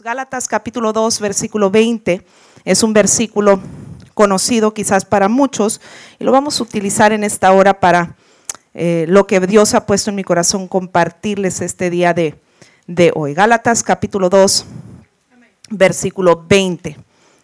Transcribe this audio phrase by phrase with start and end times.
[0.00, 2.26] Gálatas capítulo 2, versículo 20,
[2.64, 3.60] es un versículo
[4.14, 5.80] conocido quizás para muchos
[6.18, 8.16] y lo vamos a utilizar en esta hora para
[8.74, 12.34] eh, lo que Dios ha puesto en mi corazón compartirles este día de,
[12.88, 13.32] de hoy.
[13.34, 14.66] Gálatas capítulo 2,
[15.70, 16.96] versículo 20.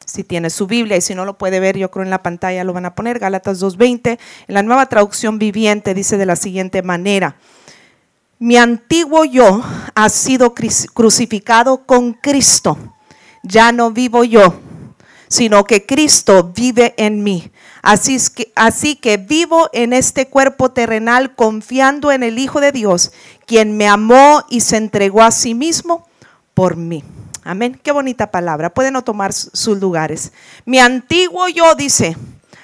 [0.05, 2.65] Si tiene su Biblia y si no lo puede ver, yo creo en la pantalla
[2.65, 3.21] lo van a poner.
[3.21, 4.19] Gálatas 2.20.
[4.49, 7.37] En la nueva traducción viviente dice de la siguiente manera
[8.43, 9.63] mi antiguo yo
[9.95, 12.77] ha sido crucificado con Cristo.
[13.45, 14.55] Ya no vivo yo,
[15.29, 17.53] sino que Cristo vive en mí.
[17.83, 23.13] Así, que, así que vivo en este cuerpo terrenal confiando en el Hijo de Dios,
[23.47, 26.09] quien me amó y se entregó a sí mismo
[26.53, 27.05] por mí.
[27.45, 27.79] Amén.
[27.81, 28.75] Qué bonita palabra.
[28.75, 30.33] Pueden no tomar sus lugares.
[30.65, 32.17] Mi antiguo yo, dice,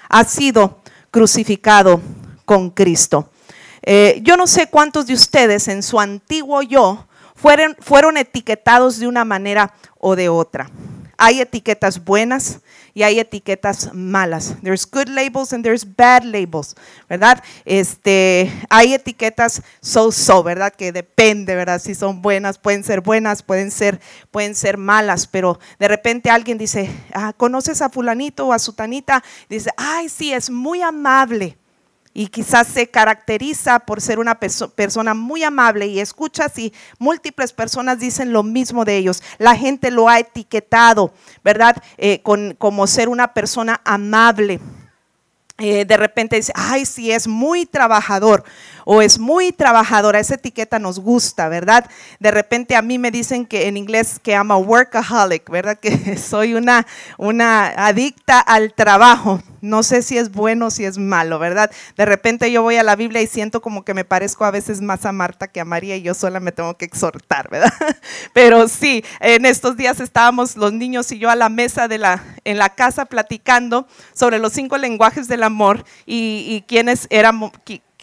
[0.09, 0.81] ha sido
[1.13, 2.01] crucificado
[2.45, 3.31] con Cristo.
[3.83, 9.07] Eh, yo no sé cuántos de ustedes en su antiguo yo fueron, fueron etiquetados de
[9.07, 10.71] una manera o de otra.
[11.21, 12.61] Hay etiquetas buenas
[12.95, 14.55] y hay etiquetas malas.
[14.63, 16.77] There's good labels and there's bad labels,
[17.09, 17.43] ¿verdad?
[17.65, 20.73] Este, hay etiquetas so-so, ¿verdad?
[20.73, 21.81] Que depende, ¿verdad?
[21.81, 26.57] Si son buenas, pueden ser buenas, pueden ser, pueden ser malas, pero de repente alguien
[26.57, 29.25] dice, ah, ¿conoces a fulanito o a sutanita?
[29.49, 31.59] Dice, ay, sí, es muy amable
[32.19, 38.01] y quizás se caracteriza por ser una persona muy amable y escuchas y múltiples personas
[38.01, 39.23] dicen lo mismo de ellos.
[39.39, 41.13] La gente lo ha etiquetado,
[41.45, 41.81] ¿verdad?
[41.97, 44.59] Eh, con, como ser una persona amable.
[45.59, 48.43] Eh, de repente dice, ay, sí, es muy trabajador
[48.85, 51.89] o es muy trabajadora, esa etiqueta nos gusta, ¿verdad?
[52.19, 55.79] De repente a mí me dicen que en inglés que I'm a workaholic, ¿verdad?
[55.83, 56.85] Que soy una,
[57.17, 59.41] una adicta al trabajo.
[59.61, 61.71] No sé si es bueno o si es malo, ¿verdad?
[61.97, 64.81] De repente yo voy a la Biblia y siento como que me parezco a veces
[64.81, 67.73] más a Marta que a María y yo sola me tengo que exhortar, ¿verdad?
[68.33, 72.25] Pero sí, en estos días estábamos los niños y yo a la mesa de la,
[72.45, 77.53] en la casa platicando sobre los cinco lenguajes del amor y, y quiénes éramos,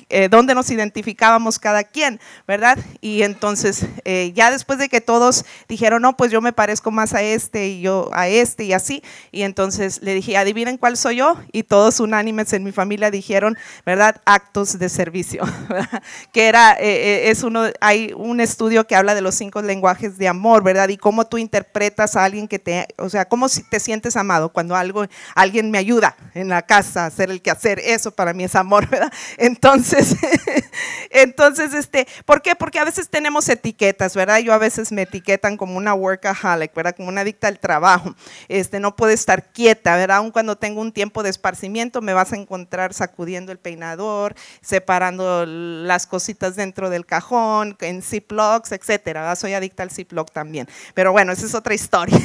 [0.09, 2.77] eh, dónde nos identificábamos cada quien, ¿verdad?
[3.01, 7.13] Y entonces, eh, ya después de que todos dijeron, no, pues yo me parezco más
[7.13, 11.17] a este y yo a este y así, y entonces le dije, adivinen cuál soy
[11.17, 14.21] yo, y todos unánimes en mi familia dijeron, ¿verdad?
[14.25, 15.43] Actos de servicio,
[16.31, 20.27] que era, eh, es uno, hay un estudio que habla de los cinco lenguajes de
[20.27, 20.89] amor, ¿verdad?
[20.89, 24.75] Y cómo tú interpretas a alguien que te, o sea, cómo te sientes amado cuando
[24.75, 28.55] algo, alguien me ayuda en la casa a hacer el quehacer, eso para mí es
[28.55, 29.11] amor, ¿verdad?
[29.37, 29.95] Entonces,
[31.09, 32.55] entonces, este, ¿por qué?
[32.55, 34.39] Porque a veces tenemos etiquetas, ¿verdad?
[34.39, 36.95] Yo a veces me etiquetan como una workaholic, ¿verdad?
[36.95, 38.15] Como una adicta al trabajo.
[38.47, 40.17] Este, no puedo estar quieta, ¿verdad?
[40.17, 45.45] Aun cuando tengo un tiempo de esparcimiento, me vas a encontrar sacudiendo el peinador, separando
[45.45, 49.35] las cositas dentro del cajón, en Ziplocs, etcétera.
[49.35, 50.67] Soy adicta al Ziploc también.
[50.93, 52.19] Pero bueno, esa es otra historia.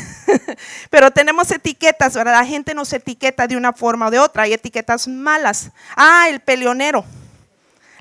[0.90, 2.32] Pero tenemos etiquetas, ¿verdad?
[2.32, 4.44] La gente nos etiqueta de una forma o de otra.
[4.44, 5.70] Hay etiquetas malas.
[5.96, 7.04] Ah, el peleonero.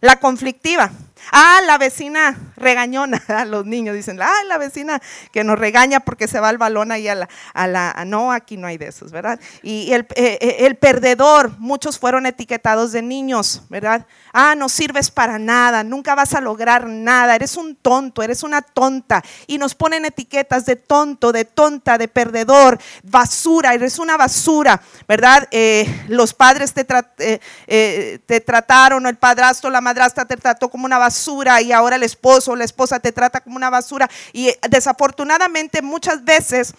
[0.01, 0.91] La conflictiva.
[1.31, 6.40] Ah, la vecina regañona, los niños dicen, ah, la vecina que nos regaña porque se
[6.40, 9.40] va el balón ahí a la, a la no, aquí no hay de esos, ¿verdad?
[9.62, 14.06] Y el, eh, eh, el, perdedor, muchos fueron etiquetados de niños, ¿verdad?
[14.34, 18.62] Ah, no sirves para nada, nunca vas a lograr nada, eres un tonto, eres una
[18.62, 19.24] tonta.
[19.47, 25.47] Y nos ponen etiquetas de tonto, de tonta, de perdedor, basura, eres una basura, ¿verdad?
[25.51, 31.08] Eh, los padres te, te trataron, el padrastro, la madrastra te trató como una basura
[31.09, 34.07] basura y ahora el esposo o la esposa te trata como una basura.
[34.31, 36.75] Y eh, desafortunadamente muchas veces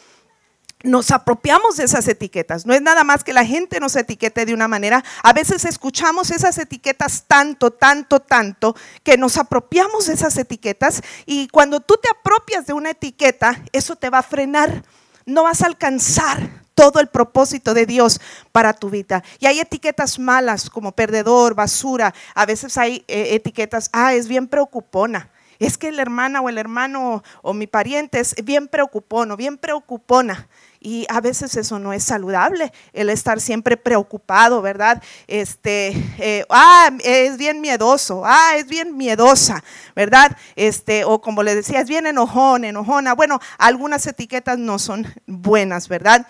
[0.85, 2.65] nos apropiamos de esas etiquetas.
[2.65, 5.05] No es nada más que la gente nos etiquete de una manera.
[5.25, 11.49] A veces escuchamos esas etiquetas tanto, tanto, tanto, que nos apropiamos de esas etiquetas y
[11.49, 14.85] cuando tú te apropias de una etiqueta, eso te va a frenar.
[15.27, 18.21] No vas a alcanzar todo el propósito de Dios
[18.53, 19.23] para tu vida.
[19.39, 22.15] Y hay etiquetas malas como perdedor, basura.
[22.35, 25.29] A veces hay eh, etiquetas, ah, es bien preocupona.
[25.59, 29.59] Es que la hermana o el hermano o mi pariente es bien preocupón o bien
[29.59, 30.49] preocupona.
[30.83, 35.03] Y a veces eso no es saludable, el estar siempre preocupado, ¿verdad?
[35.27, 35.89] Este,
[36.19, 39.63] eh, ah, es bien miedoso, ah, es bien miedosa,
[39.95, 40.35] ¿verdad?
[40.57, 43.15] Este, o como le decía, es bien enojón, enojona.
[43.15, 46.27] Bueno, algunas etiquetas no son buenas, ¿verdad?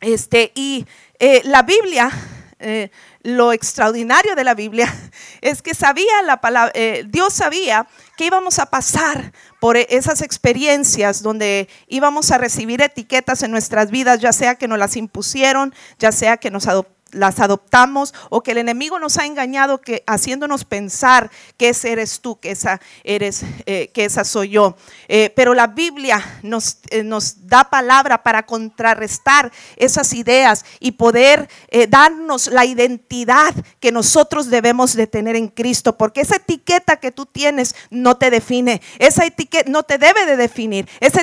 [0.00, 0.86] Este, y
[1.18, 2.10] eh, la Biblia,
[2.58, 2.90] eh,
[3.22, 4.90] lo extraordinario de la Biblia
[5.42, 6.72] es que sabía la palabra,
[7.06, 7.86] Dios sabía
[8.16, 14.20] que íbamos a pasar por esas experiencias donde íbamos a recibir etiquetas en nuestras vidas,
[14.20, 16.66] ya sea que nos las impusieron, ya sea que nos
[17.12, 22.20] las adoptamos o que el enemigo nos ha engañado que haciéndonos pensar que ese eres
[22.20, 24.76] tú, que esa eres, eh, que esa soy yo.
[25.08, 31.48] Eh, pero la Biblia nos, eh, nos da palabra para contrarrestar esas ideas y poder
[31.88, 37.26] darnos la identidad que nosotros debemos de tener en Cristo, porque esa etiqueta que tú
[37.26, 41.20] tienes no te define, esa etiqueta no te debe de definir, esa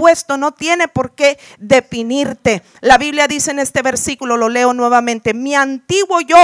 [0.00, 2.62] puesto no tiene por qué definirte.
[2.80, 6.38] La Biblia dice en este versículo, lo leo nuevamente, mi antiguo yo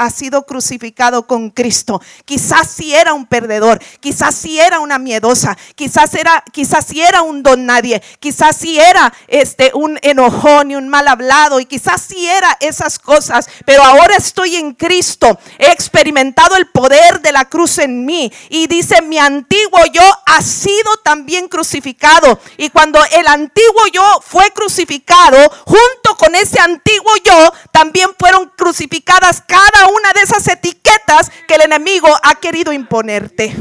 [0.00, 2.00] ha sido crucificado con Cristo.
[2.24, 7.20] Quizás si era un perdedor, quizás si era una miedosa, quizás era, quizás si era
[7.20, 12.00] un don nadie, quizás si era este un enojón y un mal hablado y quizás
[12.00, 15.38] si era esas cosas, pero ahora estoy en Cristo.
[15.58, 20.40] He experimentado el poder de la cruz en mí y dice, mi antiguo yo ha
[20.40, 25.36] sido también crucificado y cuando el antiguo yo fue crucificado,
[25.66, 31.62] junto con ese antiguo yo también fueron crucificadas cada una de esas etiquetas que el
[31.62, 33.54] enemigo ha querido imponerte.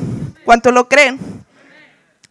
[0.45, 1.39] ¿Cuánto lo creen?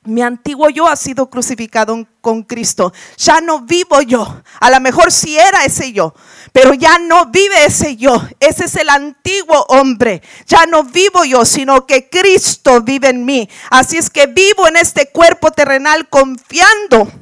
[0.05, 2.95] Mi antiguo yo ha sido crucificado con Cristo.
[3.19, 4.43] Ya no vivo yo.
[4.59, 6.15] A lo mejor sí era ese yo,
[6.53, 8.23] pero ya no vive ese yo.
[8.41, 10.23] Ese es el antiguo hombre.
[10.47, 13.51] Ya no vivo yo, sino que Cristo vive en mí.
[13.71, 17.13] Así es que vivo en este cuerpo terrenal confiando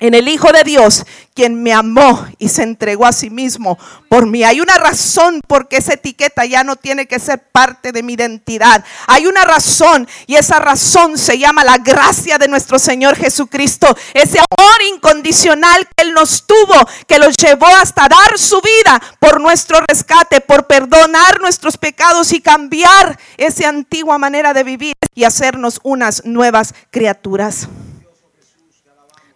[0.00, 1.04] en el Hijo de Dios,
[1.34, 3.78] quien me amó y se entregó a sí mismo
[4.08, 4.44] por mí.
[4.44, 8.14] Hay una razón por qué esa etiqueta ya no tiene que ser parte de mi
[8.14, 8.84] identidad.
[9.06, 13.86] Hay una razón y esa razón se llama la gracia de nuestro Señor Jesucristo.
[14.14, 19.40] Ese amor incondicional que Él nos tuvo, que los llevó hasta dar su vida por
[19.40, 25.80] nuestro rescate, por perdonar nuestros pecados y cambiar esa antigua manera de vivir y hacernos
[25.82, 27.68] unas nuevas criaturas.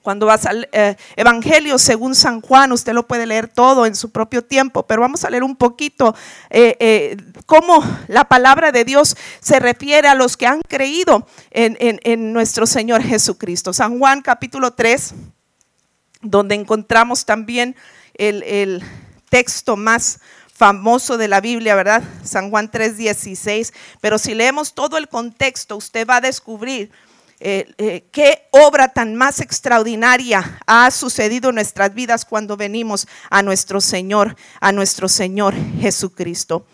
[0.02, 4.10] Cuando vas al eh, Evangelio según San Juan, usted lo puede leer todo en su
[4.10, 6.14] propio tiempo, pero vamos a leer un poquito
[6.50, 7.16] eh, eh,
[7.46, 13.02] cómo la palabra de Dios se refiere a los que han creído en, nuestro Señor
[13.02, 13.72] Jesucristo.
[13.72, 15.14] San Juan capítulo 3,
[16.20, 17.76] donde encontramos también
[18.14, 18.82] el, el
[19.28, 20.19] texto más
[20.52, 22.02] famoso de la Biblia, ¿verdad?
[22.25, 23.72] San Juan 3:16.
[24.00, 26.90] Pero si leemos todo el contexto, usted va a descubrir
[27.44, 33.42] eh, eh, qué obra tan más extraordinaria ha sucedido en nuestras vidas cuando venimos a
[33.42, 36.64] nuestro Señor, a nuestro Señor Jesucristo.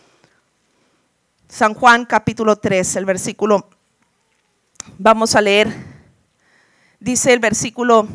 [1.49, 3.71] San Juan capítulo 3, el versículo,
[4.99, 5.75] vamos a leer,
[7.01, 8.07] dice el versículo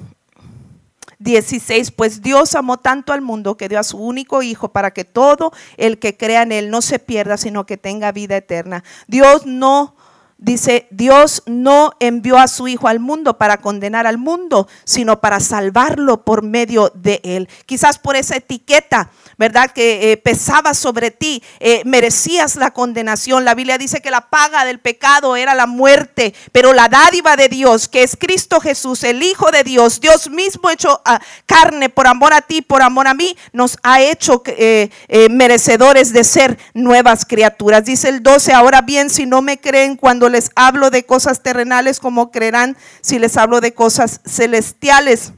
[1.17, 5.06] 16, pues Dios amó tanto al mundo que dio a su único Hijo para que
[5.06, 8.83] todo el que crea en Él no se pierda, sino que tenga vida eterna.
[9.07, 9.95] Dios no
[10.38, 15.39] Dice, Dios no envió a su Hijo al mundo para condenar al mundo, sino para
[15.39, 17.47] salvarlo por medio de él.
[17.65, 19.71] Quizás por esa etiqueta ¿verdad?
[19.71, 23.45] Que eh, pesaba sobre ti, eh, merecías la condenación.
[23.45, 27.50] La Biblia dice que la paga del pecado era la muerte, pero la dádiva de
[27.50, 32.07] Dios, que es Cristo Jesús, el Hijo de Dios, Dios mismo hecho ah, carne por
[32.07, 34.89] amor a ti, por amor a mí, nos ha hecho eh,
[35.30, 37.85] merecedores de ser nuevas criaturas.
[37.85, 41.99] Dice el 12, ahora bien, si no me creen cuando les hablo de cosas terrenales,
[41.99, 45.33] como creerán si les hablo de cosas celestiales?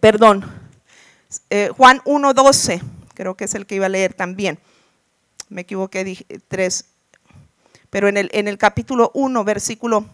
[0.00, 0.44] perdón,
[1.48, 2.82] eh, Juan 1.12,
[3.14, 4.58] creo que es el que iba a leer también.
[5.48, 6.84] Me equivoqué, dije 3.
[7.90, 10.06] Pero en el, en el capítulo 1, versículo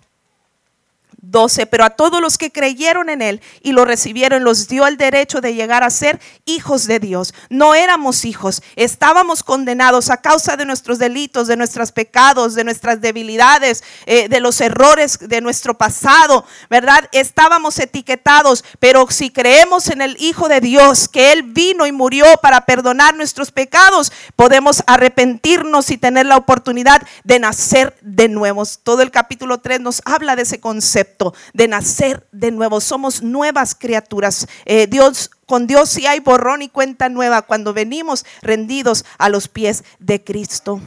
[1.18, 4.96] 12, pero a todos los que creyeron en Él y lo recibieron, los dio el
[4.96, 7.34] derecho de llegar a ser hijos de Dios.
[7.50, 13.00] No éramos hijos, estábamos condenados a causa de nuestros delitos, de nuestros pecados, de nuestras
[13.00, 17.08] debilidades, eh, de los errores de nuestro pasado, ¿verdad?
[17.12, 22.26] Estábamos etiquetados, pero si creemos en el Hijo de Dios, que Él vino y murió
[22.42, 28.64] para perdonar nuestros pecados, podemos arrepentirnos y tener la oportunidad de nacer de nuevo.
[28.82, 31.15] Todo el capítulo 3 nos habla de ese concepto
[31.52, 32.80] de nacer de nuevo.
[32.80, 34.46] Somos nuevas criaturas.
[34.64, 39.48] Eh, Dios, con Dios sí hay borrón y cuenta nueva cuando venimos rendidos a los
[39.48, 40.80] pies de Cristo.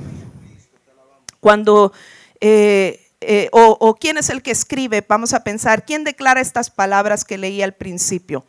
[1.40, 1.94] Cuando
[2.42, 6.70] eh, eh, o, o, quién es el que escribe, vamos a pensar, ¿quién declara estas
[6.70, 8.46] palabras que leí al principio?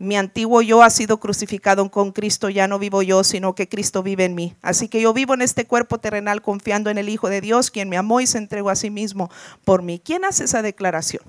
[0.00, 4.02] Mi antiguo yo ha sido crucificado con Cristo, ya no vivo yo, sino que Cristo
[4.02, 4.56] vive en mí.
[4.62, 7.90] Así que yo vivo en este cuerpo terrenal confiando en el Hijo de Dios, quien
[7.90, 9.30] me amó y se entregó a sí mismo
[9.62, 10.00] por mí.
[10.02, 11.22] ¿Quién hace esa declaración?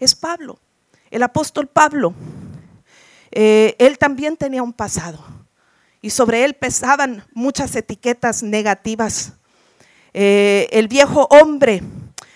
[0.00, 0.58] Es Pablo,
[1.12, 2.12] el apóstol Pablo.
[3.30, 5.24] Eh, él también tenía un pasado
[6.02, 9.34] y sobre él pesaban muchas etiquetas negativas.
[10.14, 11.80] Eh, el viejo hombre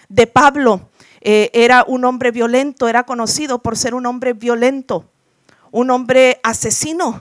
[0.08, 0.88] de Pablo
[1.20, 5.10] eh, era un hombre violento, era conocido por ser un hombre violento
[5.74, 7.20] un hombre asesino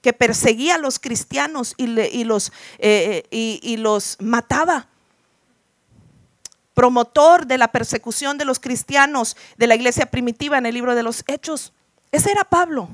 [0.00, 1.86] que perseguía a los cristianos y,
[2.24, 4.88] los, eh, y los mataba
[6.74, 11.04] promotor de la persecución de los cristianos de la iglesia primitiva en el libro de
[11.04, 11.72] los Hechos.
[12.10, 12.88] Ese era Pablo,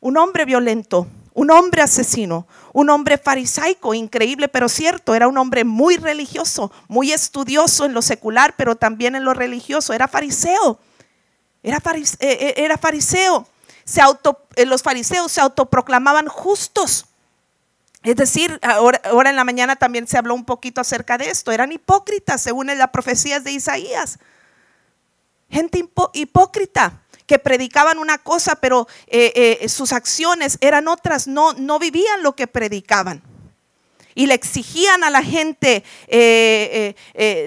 [0.00, 5.64] un hombre violento, un hombre asesino, un hombre farisaico, increíble pero cierto, era un hombre
[5.64, 10.80] muy religioso, muy estudioso en lo secular, pero también en lo religioso, era fariseo,
[11.62, 13.46] era, eh, eh, era fariseo.
[13.88, 17.06] Se auto, eh, los fariseos se autoproclamaban justos.
[18.02, 21.52] Es decir, ahora, ahora, en la mañana también se habló un poquito acerca de esto.
[21.52, 24.18] Eran hipócritas según las profecías de Isaías.
[25.48, 31.78] Gente hipócrita que predicaban una cosa, pero eh, eh, sus acciones eran otras, no, no
[31.78, 33.22] vivían lo que predicaban.
[34.14, 36.94] Y le exigían a la gente eh,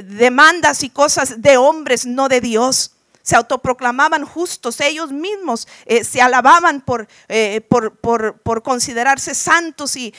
[0.06, 6.22] demandas y cosas de hombres, no de Dios se autoproclamaban justos, ellos mismos eh, se
[6.22, 6.84] alababan
[7.28, 10.14] eh, por, por, considerarse santos y,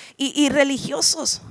[0.49, 1.43] religiosos.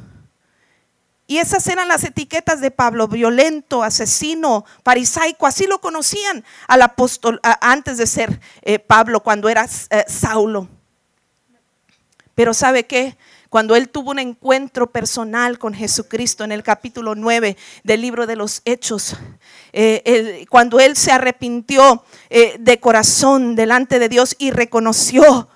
[1.28, 7.40] Y esas eran las etiquetas de Pablo, violento, asesino, farisaico, así lo conocían al apóstol
[7.62, 9.66] antes de ser eh, Pablo, cuando era
[10.08, 10.68] Saulo.
[12.36, 13.18] Pero ¿sabe qué?
[13.52, 18.38] Cuando él tuvo un encuentro personal con Jesucristo en el capítulo 9 del libro de
[18.38, 19.18] los Hechos,
[19.74, 25.50] eh, cuando él se arrepintió eh, de corazón delante de Dios y reconoció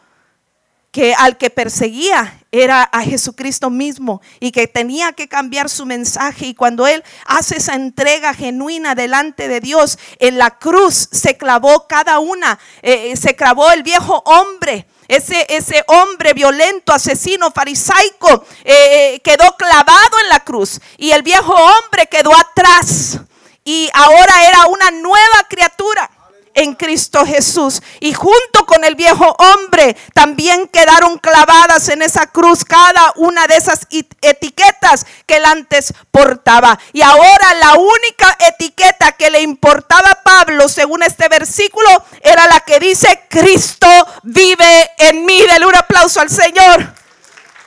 [0.92, 6.48] que al que perseguía era a Jesucristo mismo y que tenía que cambiar su mensaje.
[6.48, 11.88] Y cuando Él hace esa entrega genuina delante de Dios, en la cruz se clavó
[11.88, 19.20] cada una, eh, se clavó el viejo hombre ese, ese hombre violento, asesino, farisaico, eh,
[19.24, 20.80] quedó clavado en la cruz.
[20.98, 23.20] Y el viejo hombre quedó atrás.
[23.64, 26.10] Y ahora era una nueva criatura
[26.56, 27.82] en Cristo Jesús.
[28.00, 33.58] Y junto con el viejo hombre también quedaron clavadas en esa cruz cada una de
[33.58, 33.88] esas
[34.22, 36.80] etiquetas que él antes portaba.
[36.94, 41.90] Y ahora la única etiqueta que le importaba a Pablo, según este versículo,
[42.22, 43.88] era la que dice, Cristo
[44.24, 45.42] vive en mí.
[45.46, 46.94] Dele un aplauso al Señor.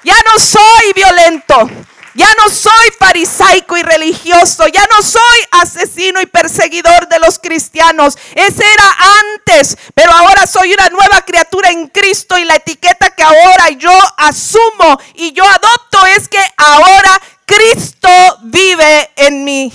[0.03, 1.71] Ya no soy violento.
[2.19, 4.67] Ya no soy farisaico y religioso.
[4.67, 8.19] Ya no soy asesino y perseguidor de los cristianos.
[8.35, 9.79] Ese era antes.
[9.95, 12.37] Pero ahora soy una nueva criatura en Cristo.
[12.37, 18.09] Y la etiqueta que ahora yo asumo y yo adopto es que ahora Cristo
[18.43, 19.73] vive en mí.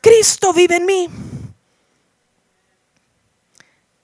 [0.00, 1.08] Cristo vive en mí.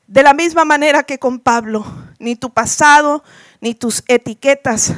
[0.07, 1.85] De la misma manera que con Pablo,
[2.21, 3.25] ni tu pasado
[3.61, 4.93] ni tus etiquetas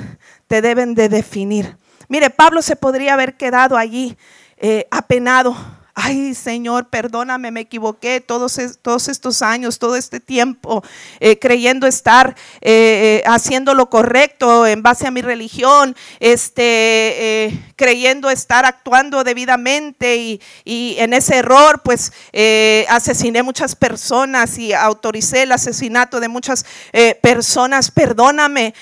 [0.49, 1.80] te deben de definir.
[2.11, 4.17] Mire, Pablo se podría haber quedado allí
[4.57, 5.57] eh, apenado.
[5.95, 10.83] Ay Señor, perdóname, me equivoqué todos, estos años, todo este tiempo,
[11.21, 18.67] eh, creyendo estar eh, haciendo lo correcto en base a mi religión, este, creyendo estar
[18.67, 20.41] actuando debidamente y,
[20.99, 22.13] en ese error pues
[22.89, 26.67] asesiné muchas personas y autoricé el asesinato de muchas
[27.23, 28.75] personas, perdóname,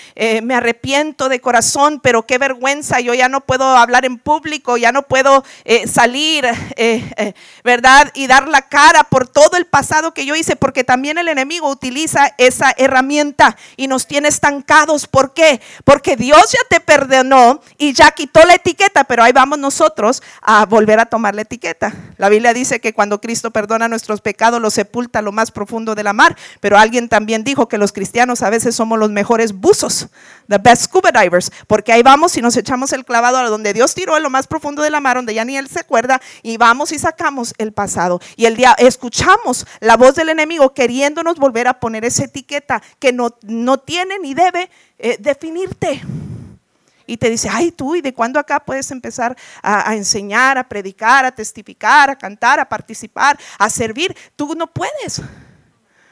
[0.42, 4.90] me arrepiento de corazón, pero qué vergüenza, yo ya no puedo hablar en público, ya
[4.90, 5.44] no puedo
[5.86, 6.46] salir.
[6.76, 8.10] Eh, ¿verdad?
[8.14, 11.68] Y dar la cara por todo el pasado que yo hice, porque también el enemigo
[11.68, 15.06] utiliza esa herramienta y nos tiene estancados.
[15.06, 15.60] ¿Por qué?
[15.84, 20.66] Porque Dios ya te perdonó y ya quitó la etiqueta, pero ahí vamos nosotros a
[20.66, 21.94] volver a tomar la etiqueta.
[22.16, 26.02] La Biblia dice que cuando Cristo perdona nuestros pecados, los sepulta lo más profundo de
[26.02, 30.08] la mar, pero alguien también dijo que los cristianos a veces somos los mejores buzos,
[30.48, 33.94] the best scuba divers, porque ahí vamos y nos echamos el clavado a donde Dios
[33.94, 36.56] tiró en lo más profundo de la mar, donde ya ni él se acuerda, y
[36.56, 38.20] vamos y sacamos el pasado.
[38.36, 43.12] Y el día escuchamos la voz del enemigo queriéndonos volver a poner esa etiqueta que
[43.12, 46.02] no, no tiene ni debe eh, definirte.
[47.08, 51.24] Y te dice, ay tú, ¿y de cuándo acá puedes empezar a, enseñar, a predicar,
[51.24, 54.14] a testificar, a cantar, a participar, a servir?
[54.36, 55.22] Tú no puedes.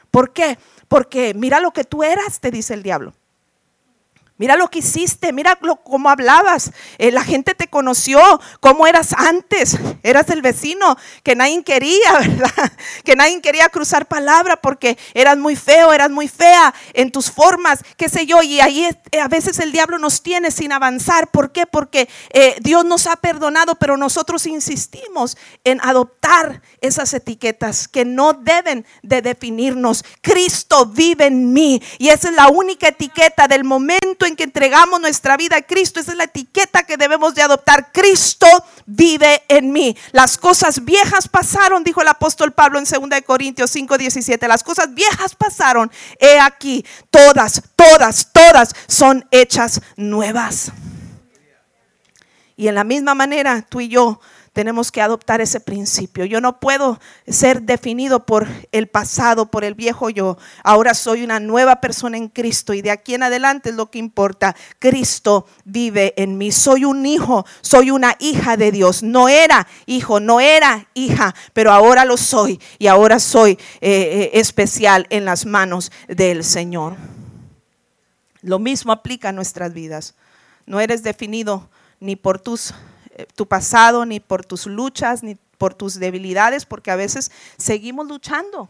[0.09, 0.57] ¿Por qué?
[0.87, 3.13] Porque mira lo que tú eras, te dice el diablo.
[4.37, 6.71] Mira lo que hiciste, mira cómo hablabas.
[6.99, 8.19] Eh, la gente te conoció,
[8.59, 9.77] cómo eras antes.
[10.03, 12.71] Eras el vecino que nadie quería, ¿verdad?
[13.03, 17.79] Que nadie quería cruzar palabra porque eras muy feo, eras muy fea en tus formas,
[17.97, 18.43] qué sé yo.
[18.43, 21.31] Y ahí eh, a veces el diablo nos tiene sin avanzar.
[21.31, 21.65] ¿Por qué?
[21.65, 28.33] Porque eh, Dios nos ha perdonado, pero nosotros insistimos en adoptar esas etiquetas que no
[28.33, 30.05] deben de definirnos.
[30.21, 34.99] Cristo vive en mí y esa es la única etiqueta del momento en que entregamos
[35.01, 37.91] nuestra vida a Cristo, esa es la etiqueta que debemos de adoptar.
[37.91, 38.47] Cristo
[38.85, 39.97] vive en mí.
[40.11, 44.47] Las cosas viejas pasaron, dijo el apóstol Pablo en 2 Corintios 5, 17.
[44.47, 45.91] Las cosas viejas pasaron.
[46.19, 50.71] He aquí, todas, todas, todas son hechas nuevas.
[52.55, 54.19] Y en la misma manera, tú y yo
[54.57, 56.25] tenemos que adoptar ese principio.
[56.25, 60.39] Yo no puedo ser definido por el pasado, por el viejo yo.
[60.63, 63.99] Ahora soy una nueva persona en Cristo y de aquí en adelante es lo que
[63.99, 64.55] importa.
[64.79, 66.51] Cristo vive en mí.
[66.51, 69.03] Soy un hijo, soy una hija de Dios.
[69.03, 74.31] No era hijo, no era hija, pero ahora lo soy y ahora soy eh, eh,
[74.39, 76.95] especial en las manos del Señor.
[78.41, 80.15] Lo mismo aplica a nuestras vidas.
[80.65, 82.73] No eres definido ni por tus
[83.35, 88.69] tu pasado, ni por tus luchas, ni por tus debilidades, porque a veces seguimos luchando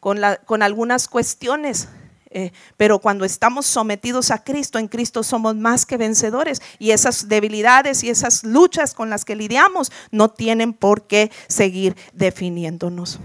[0.00, 1.88] con, la, con algunas cuestiones.
[2.32, 6.62] Eh, pero cuando estamos sometidos a Cristo, en Cristo somos más que vencedores.
[6.78, 11.96] Y esas debilidades y esas luchas con las que lidiamos no tienen por qué seguir
[12.12, 13.18] definiéndonos.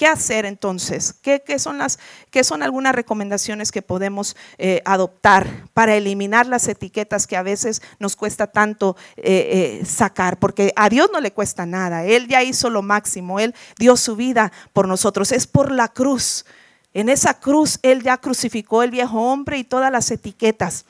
[0.00, 1.12] ¿Qué hacer entonces?
[1.12, 1.98] ¿Qué, son, las,
[2.30, 7.82] qué son algunas recomendaciones que podemos eh, adoptar para eliminar las etiquetas que a veces
[7.98, 10.38] nos cuesta tanto eh, eh, sacar?
[10.38, 12.06] Porque a Dios no le cuesta nada.
[12.06, 13.40] Él ya hizo lo máximo.
[13.40, 15.32] Él dio su vida por nosotros.
[15.32, 16.46] Es por la cruz.
[16.94, 20.86] En esa cruz Él ya crucificó el viejo hombre y todas las etiquetas.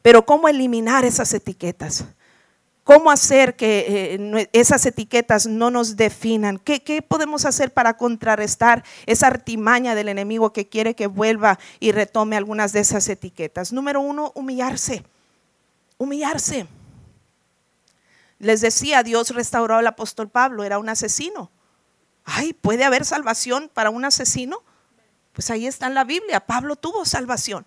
[0.00, 2.06] pero ¿cómo eliminar esas etiquetas?
[2.88, 6.56] ¿Cómo hacer que eh, esas etiquetas no nos definan?
[6.56, 12.38] ¿Qué, podemos hacer para contrarrestar esa artimaña del enemigo que quiere que vuelva y retome
[12.38, 13.74] algunas de esas etiquetas?
[13.74, 15.04] Número uno, humillarse.
[15.98, 16.66] Humillarse.
[18.38, 21.50] Les decía, Dios restauró al apóstol Pablo, era un asesino.
[22.24, 24.62] Ay, ¿puede haber salvación para un asesino?
[25.34, 27.66] Pues ahí está en la Biblia, Pablo tuvo salvación.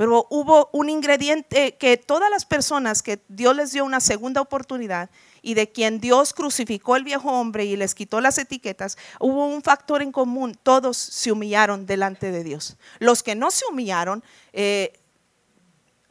[0.00, 5.10] Pero hubo un ingrediente que todas las personas que Dios les dio una segunda oportunidad
[5.42, 9.60] y de quien Dios crucificó el viejo hombre y les quitó las etiquetas, hubo un
[9.60, 10.58] factor en común.
[10.62, 12.78] Todos se humillaron delante de Dios.
[12.98, 14.98] Los que no se humillaron eh,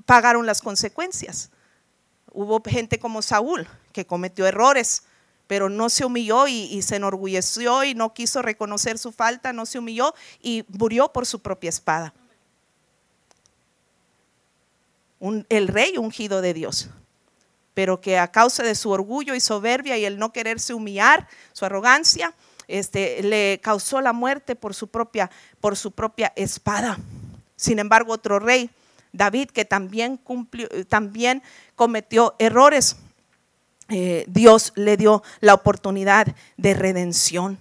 [0.06, 1.50] pagaron las consecuencias.
[2.32, 5.02] Hubo gente como Saúl que cometió errores,
[5.48, 9.66] pero no se humilló y, y, se enorgulleció y no quiso reconocer su falta, no
[9.66, 12.14] se humilló y murió por su propia espada
[15.20, 16.90] el rey ungido de Dios,
[17.74, 21.66] pero que a causa de su orgullo y soberbia y el no quererse humillar, su
[21.66, 22.34] arrogancia,
[22.68, 25.30] este, le causó la muerte por su propia,
[25.60, 27.00] por su propia espada.
[27.56, 28.70] Sin embargo, otro rey,
[29.12, 31.42] David, que también, cumplió, también
[31.76, 32.98] cometió errores,
[33.90, 36.28] eh, Dios le dio la oportunidad
[36.58, 37.58] de redención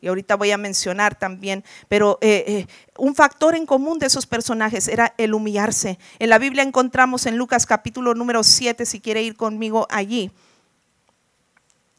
[0.00, 4.26] y ahorita voy a mencionar también, pero eh, eh, un factor en común de esos
[4.26, 5.98] personajes era el humillarse.
[6.18, 10.30] En la Biblia encontramos en Lucas capítulo número 7, si quiere ir conmigo allí.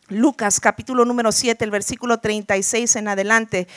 [0.08, 3.68] Lucas capítulo número 7, el versículo 36 en adelante,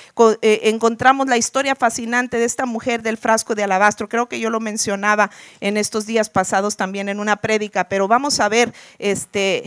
[0.41, 4.09] eh, encontramos la historia fascinante de esta mujer del frasco de alabastro.
[4.09, 5.31] Creo que yo lo mencionaba
[5.61, 9.65] en estos días pasados también en una prédica, pero vamos a ver este,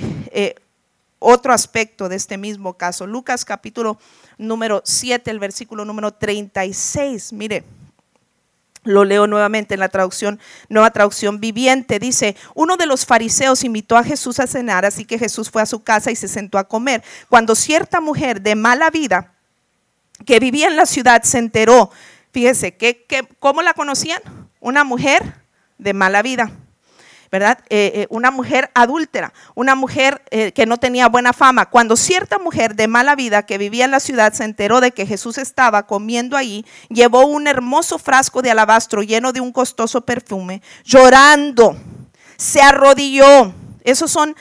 [1.20, 3.08] otro aspecto de este mismo caso.
[3.08, 3.98] Lucas capítulo
[4.38, 7.34] número 7, el versículo número 36.
[7.34, 7.64] Mire,
[8.86, 12.00] lo leo nuevamente en la traducción, nueva traducción viviente.
[12.00, 15.66] Dice, uno de los fariseos invitó a Jesús a cenar, así que Jesús fue a
[15.66, 17.04] su casa y se sentó a comer.
[17.28, 19.34] Cuando cierta mujer de mala vida
[20.26, 21.90] que vivía en la ciudad se enteró,
[22.32, 23.06] fíjese, que,
[23.40, 24.22] ¿cómo la conocían?
[24.60, 25.42] Una mujer
[25.78, 26.52] de mala vida.
[27.36, 27.60] ¿Verdad?
[27.70, 31.70] Eh, eh, una mujer adúltera, una mujer eh, que no tenía buena fama.
[31.70, 35.06] Cuando cierta mujer de mala vida que vivía en la ciudad se enteró de que
[35.06, 40.62] Jesús estaba comiendo ahí, llevó un hermoso frasco de alabastro lleno de un costoso perfume,
[40.86, 41.76] llorando,
[42.38, 43.54] se arrodilló.
[43.84, 44.34] Esas son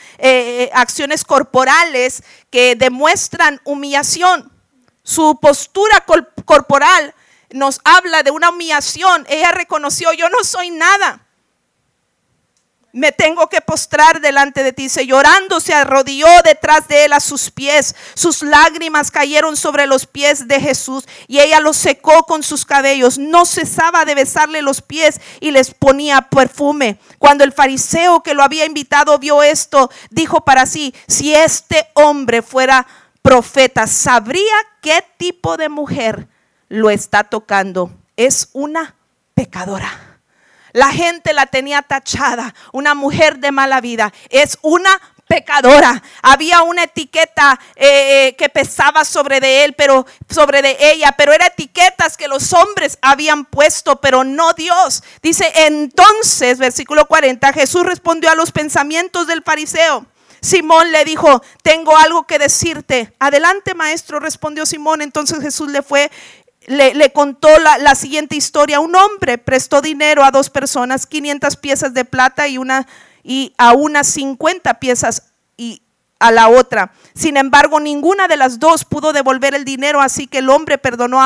[0.72, 4.52] acciones corporales que demuestran humillación.
[5.02, 6.04] Su postura
[6.46, 7.12] corporal
[7.50, 9.26] nos habla de una humillación.
[9.28, 11.23] Ella reconoció, yo no soy nada
[12.94, 14.88] me tengo que postrar delante de ti.
[14.88, 17.96] Se llorando se arrodilló detrás de él a sus pies.
[18.14, 23.18] Sus lágrimas cayeron sobre los pies de Jesús y ella los secó con sus cabellos.
[23.18, 27.00] No cesaba de besarle los pies y les ponía perfume.
[27.18, 32.42] Cuando el fariseo que lo había invitado vio esto, dijo para sí, si este hombre
[32.42, 32.86] fuera
[33.22, 36.28] profeta, sabría qué tipo de mujer
[36.68, 37.90] lo está tocando.
[38.16, 38.94] Es una
[39.34, 40.13] pecadora.
[40.74, 44.12] La gente la tenía tachada, una mujer de mala vida.
[44.28, 46.02] Es una pecadora.
[46.20, 51.32] Había una etiqueta eh, eh, que pesaba sobre de él, pero sobre de ella, pero
[51.32, 55.04] eran etiquetas que los hombres habían puesto, pero no Dios.
[55.22, 60.06] Dice, entonces, versículo 40, Jesús respondió a los pensamientos del fariseo.
[60.40, 63.14] Simón le dijo, tengo algo que decirte.
[63.20, 65.02] Adelante, maestro, respondió Simón.
[65.02, 66.10] Entonces Jesús le fue
[66.66, 68.80] le, contó la, siguiente historia.
[68.80, 72.86] Un hombre prestó dinero a dos personas, 500 piezas de plata y una
[73.22, 75.82] y a unas 50 piezas y
[76.18, 76.92] a la otra.
[77.14, 81.20] Sin embargo, ninguna de las dos pudo devolver el dinero, así que el hombre perdonó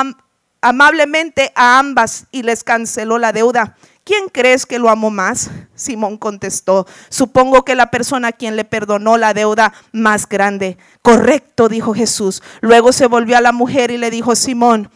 [0.61, 3.77] amablemente a ambas y les canceló la deuda.
[4.09, 5.51] ¿Quién crees que lo amó más?
[5.75, 10.79] Simón contestó, supongo que la persona a quien le perdonó la deuda más grande.
[11.03, 12.43] Correcto, dijo Jesús.
[12.63, 14.91] Luego se volvió a la mujer y le dijo, Simón,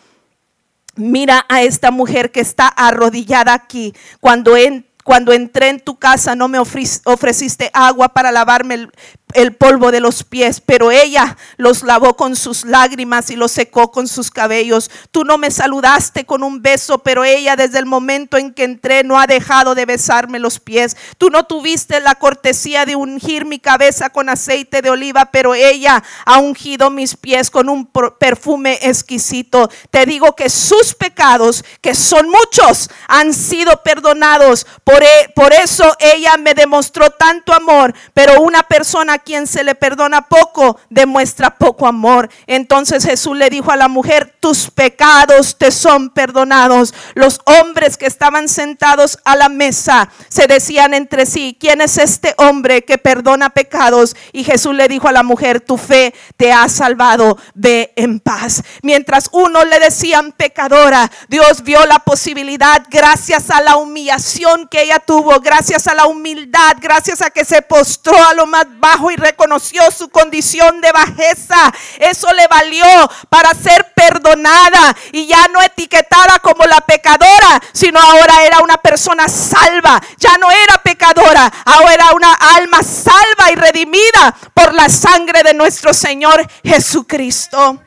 [0.96, 3.94] mira a esta mujer que está arrodillada aquí.
[4.20, 8.92] Cuando en, cuando entré en tu casa no me ofreciste agua para lavarme el,
[9.34, 13.90] el polvo de los pies, pero ella los lavó con sus lágrimas y los secó
[13.90, 14.90] con sus cabellos.
[15.10, 19.04] Tú no me saludaste con un beso, pero ella desde el momento en que entré
[19.04, 20.96] no ha dejado de besarme los pies.
[21.18, 26.02] Tú no tuviste la cortesía de ungir mi cabeza con aceite de oliva, pero ella
[26.24, 29.70] ha ungido mis pies con un perfume exquisito.
[29.90, 34.66] Te digo que sus pecados, que son muchos, han sido perdonados.
[34.84, 39.74] Por, e, por eso ella me demostró tanto amor, pero una persona quien se le
[39.74, 42.28] perdona poco, demuestra poco amor.
[42.46, 46.94] Entonces Jesús le dijo a la mujer, tus pecados te son perdonados.
[47.14, 52.34] Los hombres que estaban sentados a la mesa se decían entre sí, ¿quién es este
[52.38, 54.16] hombre que perdona pecados?
[54.32, 58.62] Y Jesús le dijo a la mujer, tu fe te ha salvado, ve en paz.
[58.82, 64.98] Mientras uno le decían pecadora, Dios vio la posibilidad gracias a la humillación que ella
[64.98, 69.16] tuvo, gracias a la humildad, gracias a que se postró a lo más bajo y
[69.16, 71.72] reconoció su condición de bajeza.
[71.98, 72.86] Eso le valió
[73.28, 79.28] para ser perdonada y ya no etiquetada como la pecadora, sino ahora era una persona
[79.28, 80.00] salva.
[80.18, 85.54] Ya no era pecadora, ahora era una alma salva y redimida por la sangre de
[85.54, 87.80] nuestro Señor Jesucristo.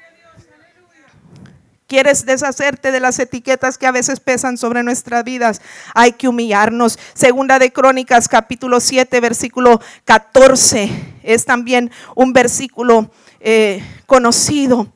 [1.88, 5.62] ¿Quieres deshacerte de las etiquetas que a veces pesan sobre nuestras vidas?
[5.93, 6.98] Hay que humillarnos.
[7.13, 10.89] Segunda de Crónicas, capítulo 7, versículo 14.
[11.21, 14.91] Es también un versículo eh, conocido.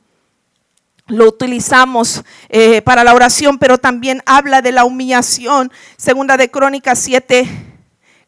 [1.06, 5.70] Lo utilizamos eh, para la oración, pero también habla de la humillación.
[5.96, 7.48] Segunda de Crónicas 7,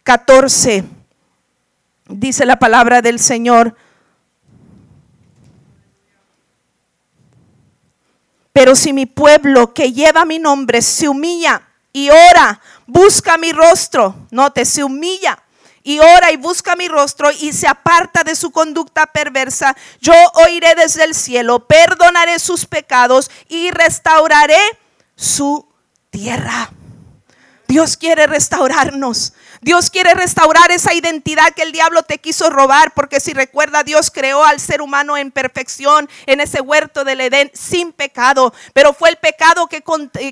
[0.04, 0.84] 14.
[2.08, 3.74] Dice la palabra del Señor.
[8.52, 11.62] Pero si mi pueblo que lleva mi nombre se humilla
[11.92, 15.42] y ora, busca mi rostro, note, se humilla
[15.82, 20.14] y ora y busca mi rostro y se aparta de su conducta perversa, yo
[20.46, 24.60] oiré desde el cielo, perdonaré sus pecados y restauraré
[25.16, 25.66] su
[26.10, 26.70] tierra.
[27.66, 29.32] Dios quiere restaurarnos.
[29.62, 34.10] Dios quiere restaurar esa identidad que el diablo te quiso robar, porque si recuerda, Dios
[34.10, 39.10] creó al ser humano en perfección en ese huerto del Edén sin pecado, pero fue
[39.10, 39.84] el pecado que,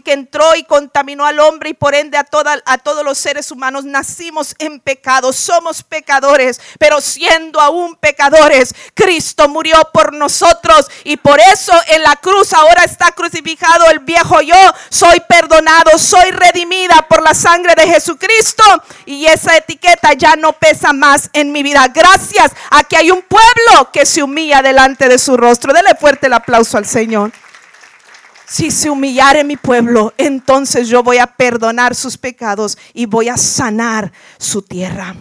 [0.03, 3.53] que entró y contaminó al hombre y por ende a, toda, a todos los seres
[3.53, 3.85] humanos.
[3.85, 11.39] Nacimos en pecado, somos pecadores, pero siendo aún pecadores, Cristo murió por nosotros y por
[11.39, 14.57] eso en la cruz ahora está crucificado el viejo yo.
[14.89, 18.65] Soy perdonado, soy redimida por la sangre de Jesucristo
[19.07, 21.87] y y esa etiqueta ya no pesa más en mi vida.
[21.89, 25.75] Gracias a que hay un pueblo que se humilla delante de su rostro.
[25.75, 27.31] Dele fuerte el aplauso al Señor.
[28.47, 33.37] Si se humillare mi pueblo, entonces yo voy a perdonar sus pecados y voy a
[33.37, 35.15] sanar su tierra.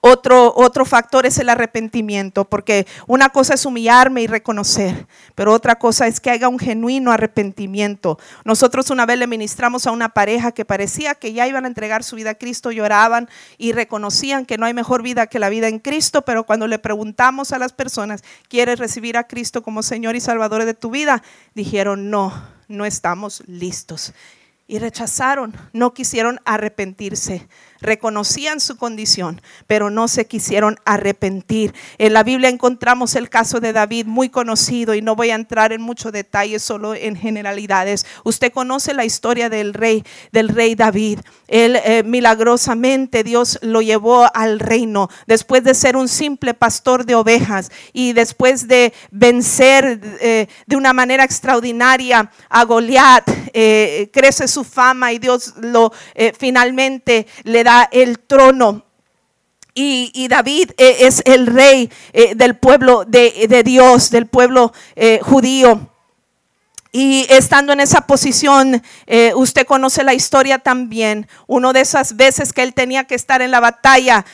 [0.00, 5.76] Otro, otro factor es el arrepentimiento, porque una cosa es humillarme y reconocer, pero otra
[5.76, 8.16] cosa es que haya un genuino arrepentimiento.
[8.44, 12.04] Nosotros una vez le ministramos a una pareja que parecía que ya iban a entregar
[12.04, 15.66] su vida a Cristo, lloraban y reconocían que no hay mejor vida que la vida
[15.66, 20.14] en Cristo, pero cuando le preguntamos a las personas, ¿quieres recibir a Cristo como Señor
[20.14, 21.24] y Salvador de tu vida?
[21.54, 22.32] Dijeron, no,
[22.68, 24.12] no estamos listos.
[24.68, 27.48] Y rechazaron, no quisieron arrepentirse
[27.80, 31.74] reconocían su condición, pero no se quisieron arrepentir.
[31.98, 35.72] En la Biblia encontramos el caso de David muy conocido y no voy a entrar
[35.72, 38.06] en muchos detalles, solo en generalidades.
[38.24, 41.20] Usted conoce la historia del rey, del rey David.
[41.46, 47.14] Él eh, milagrosamente Dios lo llevó al reino después de ser un simple pastor de
[47.14, 54.64] ovejas y después de vencer eh, de una manera extraordinaria a Goliat, eh, crece su
[54.64, 55.92] fama y Dios lo
[56.38, 58.84] finalmente le da el trono
[59.74, 65.88] Y, David eh, es el rey eh, del pueblo de, Dios, del pueblo eh, judío.
[66.90, 68.82] Y estando en esa posición,
[69.36, 71.28] usted conoce la historia también.
[71.46, 74.24] Una de esas veces que él tenía que estar en la batalla,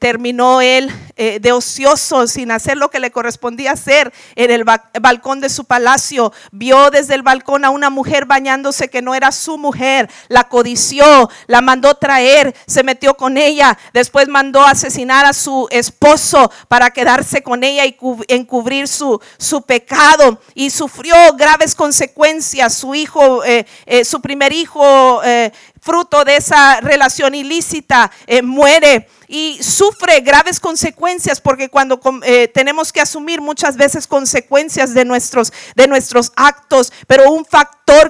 [0.00, 5.48] terminó él de ocioso, sin hacer lo que le correspondía hacer en el balcón de
[5.48, 6.32] su palacio.
[6.52, 10.10] Vio desde el balcón a una mujer bañándose que no era su mujer.
[10.28, 13.78] La codició, la mandó traer, se metió con ella.
[13.92, 17.96] Después mandó asesinar a su esposo para quedarse con ella y
[18.28, 20.40] encubrir su, su pecado.
[20.54, 22.74] Y sufrió graves consecuencias.
[22.74, 25.52] Su hijo, eh, eh, su primer hijo, eh,
[25.86, 28.10] fruto de esa relación ilícita,
[28.42, 35.04] muere y sufre graves consecuencias porque cuando eh, tenemos que asumir muchas veces consecuencias de
[35.04, 37.44] nuestros, de nuestros actos, pero un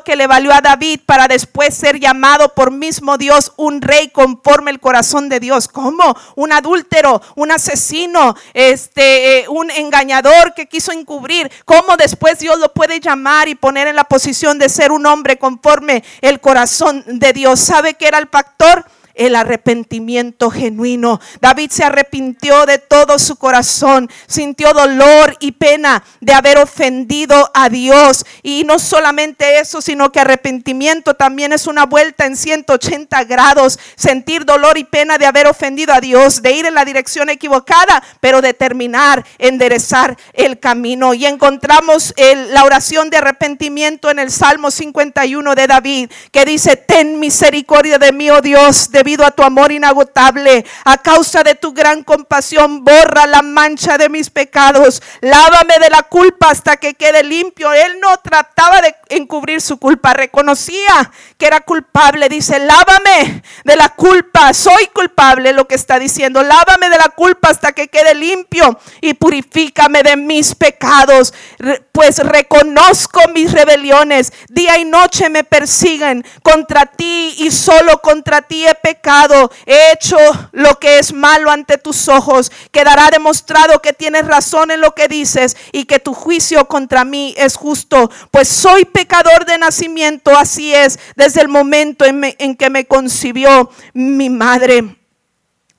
[0.05, 4.71] que le valió a David para después ser llamado por mismo Dios un rey conforme
[4.71, 10.93] el corazón de Dios, como un adúltero, un asesino, este, eh, un engañador que quiso
[10.93, 15.05] encubrir, cómo después Dios lo puede llamar y poner en la posición de ser un
[15.05, 17.61] hombre conforme el corazón de Dios.
[17.61, 18.87] ¿Sabe qué era el factor?
[19.17, 21.21] El arrepentimiento genuino.
[21.41, 27.69] David se arrepintió de todo su corazón, sintió dolor y pena de haber ofendido a
[27.69, 28.25] Dios.
[28.43, 34.45] Y no solamente eso, sino que arrepentimiento también es una vuelta en 180 grados, sentir
[34.45, 38.43] dolor y pena de haber ofendido a Dios, de ir en la dirección equivocada, pero
[38.43, 41.15] determinar, enderezar el camino.
[41.15, 42.15] Y encontramos
[42.53, 48.13] la oración de arrepentimiento en el Salmo 51 de David, que dice, ten misericordia de
[48.13, 52.85] mí, oh Dios, de debido a tu amor inagotable, a causa de tu gran compasión,
[52.85, 57.73] borra la mancha de mis pecados, lávame de la culpa hasta que quede limpio.
[57.73, 62.29] Él no trataba de encubrir su culpa, reconocía que era culpable.
[62.29, 67.51] Dice, lávame de la culpa, soy culpable, lo que está diciendo, lávame de la culpa
[67.51, 71.33] hasta que quede limpio y purifícame de mis pecados,
[71.93, 78.67] pues reconozco mis rebeliones, día y noche me persiguen contra ti y solo contra ti
[78.67, 78.96] he pecado
[79.67, 80.19] he hecho
[80.53, 85.09] lo que es malo ante tus ojos, quedará demostrado que tienes razón en lo que
[85.09, 90.75] dices y que tu juicio contra mí es justo, pues soy pecador de nacimiento, así
[90.75, 94.97] es, desde el momento en, en que me concibió mi madre.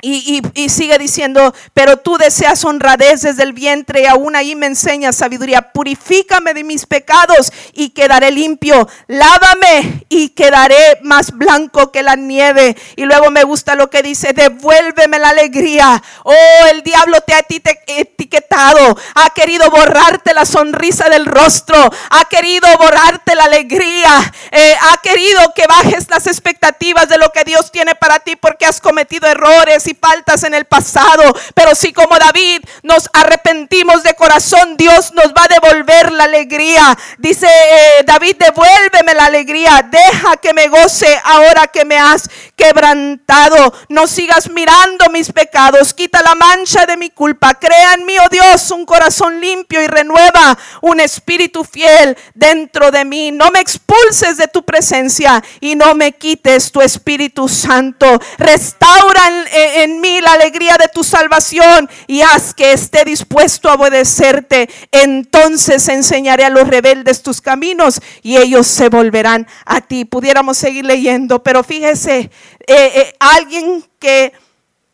[0.03, 5.15] Y, sigue diciendo, pero tú deseas honradez desde el vientre y aún ahí me enseñas
[5.15, 5.71] sabiduría.
[5.73, 8.87] Purifícame de mis pecados y quedaré limpio.
[9.07, 12.77] Lávame y quedaré más blanco que la nieve.
[12.95, 16.03] Y luego me gusta lo que dice, devuélveme la alegría.
[16.23, 17.43] Oh, el diablo te ha
[17.87, 18.97] etiquetado.
[19.15, 21.75] Ha querido borrarte la sonrisa del rostro.
[22.11, 24.31] Ha querido borrarte la alegría.
[24.51, 28.67] Eh, ha querido que bajes las expectativas de lo que Dios tiene para ti porque
[28.67, 31.23] has cometido errores y faltas en el pasado,
[31.53, 36.97] pero si como David nos arrepentimos de corazón, Dios nos va a devolver la alegría.
[37.17, 43.73] Dice eh, David, devuélveme la alegría, deja que me goce ahora que me has quebrantado.
[43.89, 47.55] No sigas mirando mis pecados, quita la mancha de mi culpa.
[47.55, 53.05] Crea en mí, oh Dios, un corazón limpio y renueva un espíritu fiel dentro de
[53.05, 53.31] mí.
[53.31, 58.19] No me expulses de tu presencia y no me quites tu Espíritu Santo.
[58.37, 59.47] Restaura en,
[59.83, 64.69] en mí la alegría de tu salvación y haz que esté dispuesto a obedecerte.
[64.91, 70.05] Entonces enseñaré a los rebeldes tus caminos y ellos se volverán a ti.
[70.05, 72.31] Pudiéramos seguir leyendo, pero fíjese, eh,
[72.67, 74.33] eh, alguien que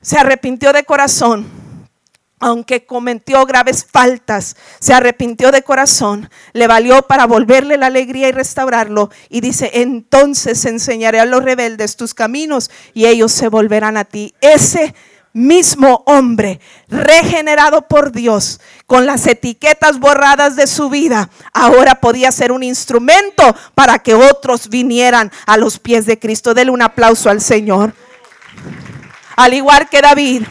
[0.02, 1.62] se arrepintió de corazón
[2.43, 8.34] aunque cometió graves faltas, se arrepintió de corazón, le valió para volverle la alegría y
[8.34, 9.10] restaurarlo.
[9.29, 14.36] Y dice, entonces enseñaré a los rebeldes tus caminos y ellos se volverán a ti.
[14.41, 14.93] Ese
[15.32, 22.51] mismo hombre, regenerado por Dios, con las etiquetas borradas de su vida, ahora podía ser
[22.51, 26.53] un instrumento para que otros vinieran a los pies de Cristo.
[26.53, 27.93] Dele un aplauso al Señor.
[29.38, 30.43] Al igual que David,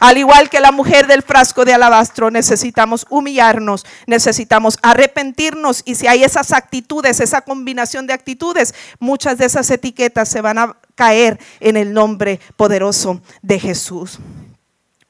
[0.00, 6.06] al igual que la mujer del frasco de alabastro, necesitamos humillarnos, necesitamos arrepentirnos y si
[6.06, 11.38] hay esas actitudes, esa combinación de actitudes, muchas de esas etiquetas se van a caer
[11.60, 14.18] en el nombre poderoso de Jesús.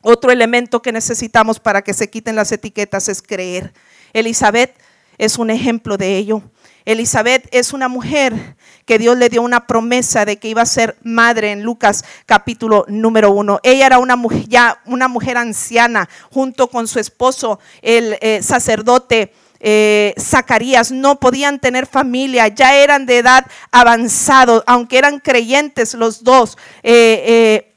[0.01, 3.73] Otro elemento que necesitamos para que se quiten las etiquetas es creer.
[4.13, 4.75] Elizabeth
[5.19, 6.43] es un ejemplo de ello.
[6.89, 10.97] Elizabeth es una mujer que Dios le dio una promesa de que iba a ser
[11.03, 13.61] madre en Lucas capítulo número uno.
[13.63, 19.35] Ella era una mujer, ya una mujer anciana junto con su esposo, el eh, sacerdote.
[19.61, 26.25] Eh, Zacarías no podían tener familia, ya eran de edad avanzado, aunque eran creyentes los
[26.25, 26.57] dos.
[26.83, 27.71] Eh,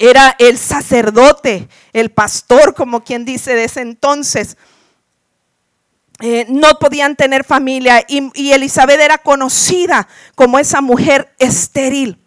[0.00, 4.56] era el sacerdote, el pastor, como quien dice de ese entonces.
[6.22, 12.18] Eh, no podían tener familia y, Elizabeth era conocida como esa mujer estéril.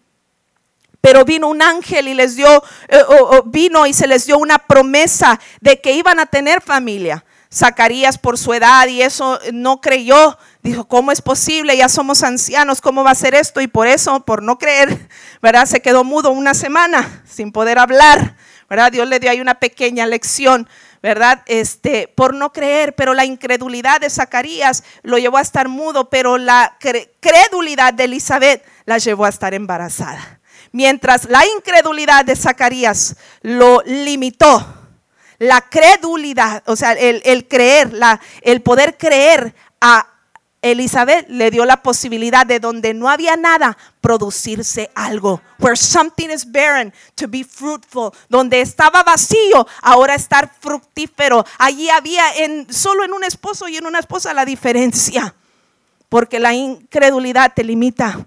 [1.00, 3.04] Pero vino un ángel y les dio, eh,
[3.46, 7.24] vino y se les dio una promesa de que iban a tener familia.
[7.54, 10.38] Zacarías por su edad y eso no creyó.
[10.64, 11.78] Dijo, ¿cómo es posible?
[11.78, 13.62] Ya somos ancianos, ¿cómo va a ser esto?
[13.62, 15.08] Y por eso, por no creer,
[15.42, 15.68] ¿verdad?
[15.68, 18.38] Se quedó mudo una semana sin poder hablar,
[18.70, 18.92] ¿verdad?
[18.92, 20.68] Dios le dio ahí una pequeña lección.
[21.04, 21.44] ¿Verdad?
[21.48, 26.38] Este, por no creer, pero la incredulidad de Zacarías lo llevó a estar mudo, pero
[26.38, 26.78] la
[27.20, 30.40] credulidad de Elizabeth la llevó a estar embarazada.
[30.72, 34.66] Mientras la incredulidad de Zacarías lo limitó,
[35.40, 40.08] la credulidad, o sea, el, el creer, la, el poder creer a
[40.64, 45.42] Elizabeth le dio la posibilidad de donde no había nada, producirse algo.
[45.60, 48.12] Where something is barren, to be fruitful.
[48.30, 51.46] Donde estaba vacío, ahora estar fructífero.
[51.60, 55.36] Allí había en, solo en un esposo y en una esposa la diferencia.
[56.08, 58.26] Porque la incredulidad te limita.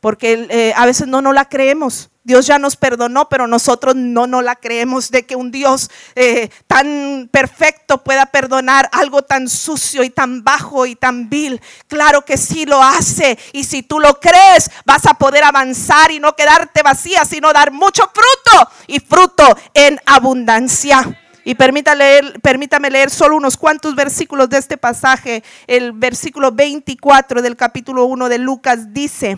[0.00, 2.10] Porque eh, a veces no, no la creemos.
[2.24, 6.48] Dios ya nos perdonó, pero nosotros no nos la creemos de que un Dios eh,
[6.66, 11.60] tan perfecto pueda perdonar algo tan sucio y tan bajo y tan vil.
[11.86, 13.38] Claro que sí lo hace.
[13.52, 17.72] Y si tú lo crees, vas a poder avanzar y no quedarte vacía, sino dar
[17.72, 21.20] mucho fruto y fruto en abundancia.
[21.44, 25.44] Y permítame leer, permítame leer solo unos cuantos versículos de este pasaje.
[25.66, 29.36] El versículo 24 del capítulo 1 de Lucas dice,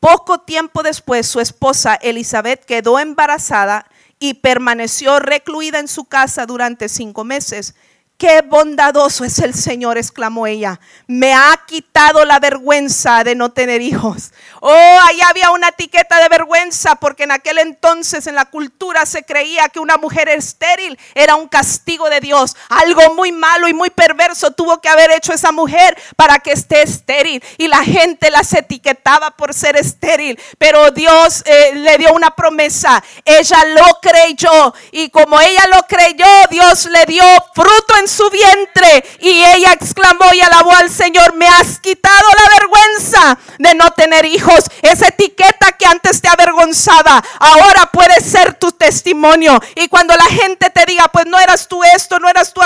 [0.00, 3.86] Poco tiempo después, su esposa Elizabeth quedó embarazada
[4.20, 7.74] y permaneció recluida en su casa durante cinco meses.
[8.18, 10.80] Qué bondadoso es el Señor, exclamó ella.
[11.06, 14.32] Me ha quitado la vergüenza de no tener hijos.
[14.60, 19.22] Oh, ahí había una etiqueta de vergüenza porque en aquel entonces en la cultura se
[19.22, 22.56] creía que una mujer estéril era un castigo de Dios.
[22.70, 26.82] Algo muy malo y muy perverso tuvo que haber hecho esa mujer para que esté
[26.82, 27.40] estéril.
[27.56, 30.40] Y la gente las etiquetaba por ser estéril.
[30.58, 33.00] Pero Dios eh, le dio una promesa.
[33.24, 34.74] Ella lo creyó.
[34.90, 37.22] Y como ella lo creyó, Dios le dio
[37.54, 39.04] fruto en su vientre.
[39.20, 44.24] Y ella exclamó y alabó al Señor, me has quitado la vergüenza de no tener
[44.24, 44.64] hijos.
[44.82, 49.60] Esa etiqueta que antes te avergonzaba, ahora puede ser tu testimonio.
[49.76, 52.57] Y cuando la gente te diga, pues no eras tú esto, no eras tú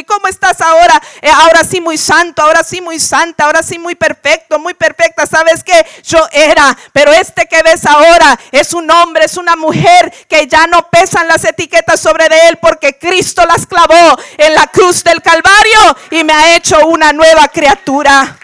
[0.00, 1.00] ¿y cómo estás ahora?
[1.20, 5.26] Eh, ahora sí muy santo, ahora sí muy santa, ahora sí muy perfecto, muy perfecta.
[5.26, 10.12] ¿Sabes que Yo era, pero este que ves ahora es un hombre, es una mujer
[10.28, 14.66] que ya no pesan las etiquetas sobre de él porque Cristo las clavó en la
[14.66, 18.38] cruz del Calvario y me ha hecho una nueva criatura.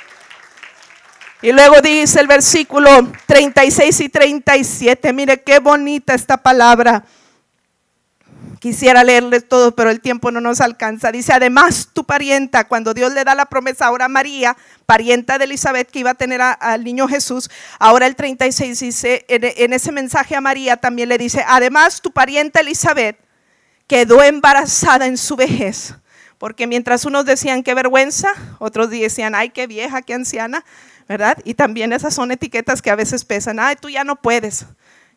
[1.42, 7.04] Y luego dice el versículo 36 y 37, mire qué bonita esta palabra.
[8.60, 11.12] Quisiera leerles todo, pero el tiempo no nos alcanza.
[11.12, 14.56] Dice, además, tu parienta, cuando Dios le da la promesa ahora a María,
[14.86, 19.42] parienta de Elizabeth, que iba a tener al niño Jesús, ahora el 36 dice, en,
[19.44, 23.18] en ese mensaje a María también le dice, además, tu parienta Elizabeth
[23.86, 25.94] quedó embarazada en su vejez
[26.38, 28.28] porque mientras unos decían qué vergüenza,
[28.58, 30.64] otros decían, ay, qué vieja, qué anciana,
[31.08, 31.38] ¿verdad?
[31.44, 34.66] Y también esas son etiquetas que a veces pesan, ay, tú ya no puedes,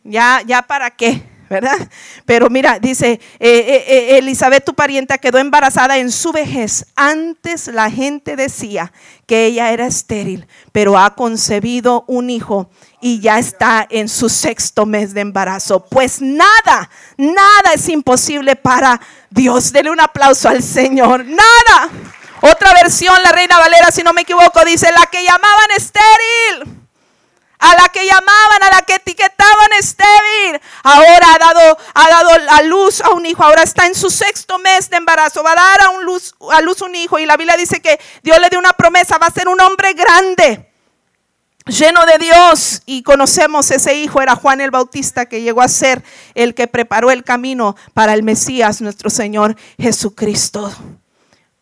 [0.04, 1.90] ya, ya para qué, ¿verdad?
[2.26, 6.86] Pero mira, dice, eh, eh, eh, Elizabeth, tu parienta, quedó embarazada en su vejez.
[6.96, 8.94] Antes la gente decía
[9.26, 12.70] que ella era estéril, pero ha concebido un hijo
[13.02, 15.86] y ya está en su sexto mes de embarazo.
[15.86, 19.72] Pues nada, nada es imposible para Dios.
[19.72, 21.26] Dele un aplauso al Señor.
[21.26, 21.90] Nada.
[22.42, 26.79] Otra versión, la Reina Valera, si no me equivoco, dice, la que llamaban estéril
[27.60, 30.62] a la que llamaban, a la que etiquetaban estéril.
[30.82, 34.58] Ahora ha dado, ha dado a luz a un hijo, ahora está en su sexto
[34.60, 37.20] mes de embarazo, va a dar a, luz, a luz un hijo.
[37.20, 39.94] Y la Biblia dice que Dios le dio una promesa, va a ser un hombre
[39.94, 40.72] grande,
[41.66, 42.82] lleno de Dios.
[42.86, 46.02] Y conocemos ese hijo, era Juan el Bautista, que llegó a ser
[46.36, 50.74] el que preparó el camino para el Mesías, nuestro Señor Jesucristo.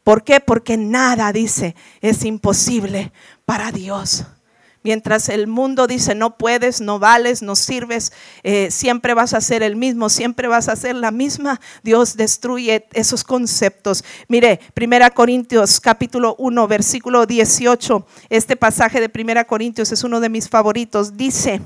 [0.03, 0.39] ¿Por qué?
[0.39, 3.11] Porque nada, dice, es imposible
[3.45, 4.25] para Dios.
[4.83, 8.13] Mientras el mundo dice no puedes, no vales, no sirves,
[8.43, 12.87] eh, siempre vas a ser el mismo, siempre vas a ser la misma, Dios destruye
[12.93, 14.03] esos conceptos.
[14.27, 20.29] Mire, 1 Corintios capítulo 1, versículo 18, este pasaje de 1 Corintios es uno de
[20.29, 21.61] mis favoritos, dice,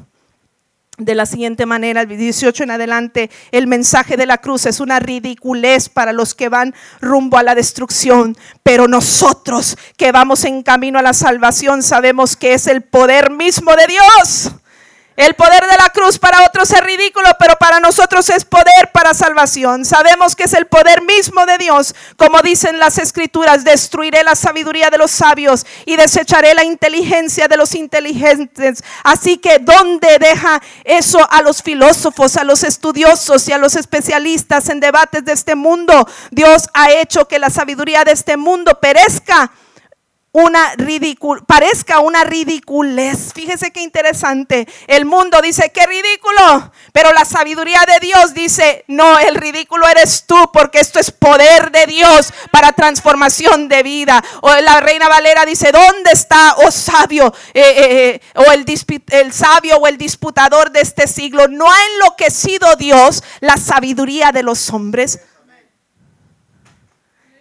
[0.98, 5.00] de la siguiente manera, el 18 en adelante, el mensaje de la cruz es una
[5.00, 11.00] ridiculez para los que van rumbo a la destrucción, pero nosotros que vamos en camino
[11.00, 14.52] a la salvación sabemos que es el poder mismo de Dios
[15.18, 19.14] El poder de la cruz para otros es ridículo, pero para nosotros es poder para
[19.14, 19.84] salvación.
[19.84, 21.94] Sabemos que es el poder mismo de Dios.
[22.16, 27.58] Como dicen las escrituras, destruiré la sabiduría de los sabios y desecharé la inteligencia de
[27.58, 28.86] los inteligentes.
[29.04, 34.70] Así que, ¿dónde deja eso a los filósofos, a los estudiosos y a los especialistas
[34.70, 36.08] en debates de este mundo?
[36.32, 39.52] Dios ha hecho que la sabiduría de este mundo perezca
[40.34, 43.34] una ridícula, parezca una ridiculez.
[43.34, 44.66] Fíjese qué interesante.
[44.88, 50.26] El mundo dice, qué ridículo, pero la sabiduría de Dios dice, no, el ridículo eres
[50.26, 54.24] tú, porque esto es poder de Dios para transformación de vida.
[54.42, 58.66] O la reina Valera dice, ¿dónde está, oh sabio, eh, eh, eh, o el,
[59.10, 61.50] el sabio o el disputador de este siglo?
[61.50, 65.20] ¿No ha enloquecido Dios la sabiduría de los hombres?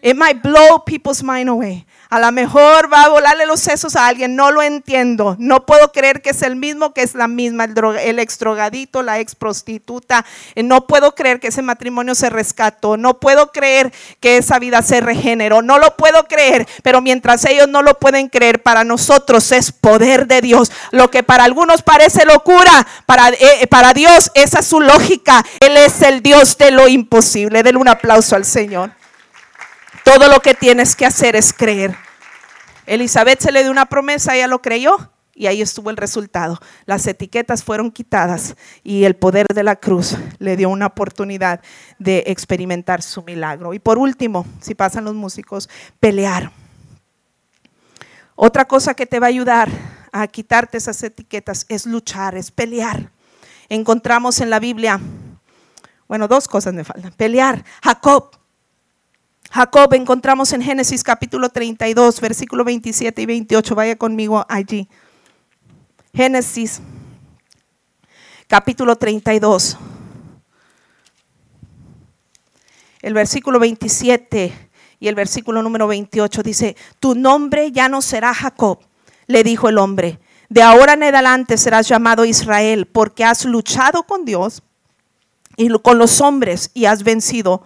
[0.03, 1.87] It might blow people's mind away.
[2.11, 5.37] A lo mejor va a volarle los sesos a alguien, no lo entiendo.
[5.39, 9.05] No puedo creer que es el mismo, que es la misma, el, el ex drogadito,
[9.05, 10.25] la ex prostituta.
[10.57, 12.97] Eh, no puedo creer que ese matrimonio se rescató.
[12.97, 15.63] No puedo creer que esa vida se regeneró.
[15.63, 20.27] No lo puedo creer, pero mientras ellos no lo pueden creer, para nosotros es poder
[20.27, 20.73] de Dios.
[20.91, 25.45] Lo que para algunos parece locura, para, eh, para Dios esa es su lógica.
[25.61, 27.63] Él es el Dios de lo imposible.
[27.63, 29.00] Denle un aplauso al Señor.
[30.13, 31.95] Todo lo que tienes que hacer es creer.
[32.85, 36.59] Elizabeth se le dio una promesa, ella lo creyó y ahí estuvo el resultado.
[36.85, 41.61] Las etiquetas fueron quitadas y el poder de la cruz le dio una oportunidad
[42.01, 43.73] de experimentar su milagro.
[43.73, 46.51] Y por último, si pasan los músicos, pelear.
[48.35, 49.69] Otra cosa que te va a ayudar
[50.11, 53.13] a quitarte esas etiquetas es luchar, es pelear.
[53.69, 54.99] Encontramos en la Biblia,
[56.09, 57.13] bueno, dos cosas me faltan.
[57.13, 57.65] Pelear.
[57.85, 58.40] Jacob
[59.53, 63.75] Jacob encontramos en Génesis capítulo 32, versículo 27 y 28.
[63.75, 64.89] Vaya conmigo allí.
[66.15, 66.81] Génesis
[68.47, 69.77] capítulo 32.
[73.03, 74.71] El versículo 27
[75.01, 78.79] y el versículo número 28 dice, tu nombre ya no será Jacob,
[79.27, 84.25] le dijo el hombre, de ahora en adelante serás llamado Israel, porque has luchado con
[84.25, 84.63] Dios
[85.57, 87.65] y con los hombres y has vencido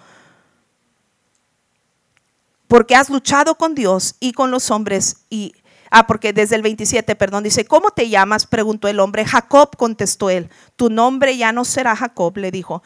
[2.75, 5.55] porque has luchado con Dios y con los hombres y
[5.93, 8.47] Ah, porque desde el 27, perdón, dice, ¿cómo te llamas?
[8.49, 9.25] preguntó el hombre.
[9.25, 10.51] Jacob contestó él.
[10.75, 12.83] Tu nombre ya no será Jacob, le dijo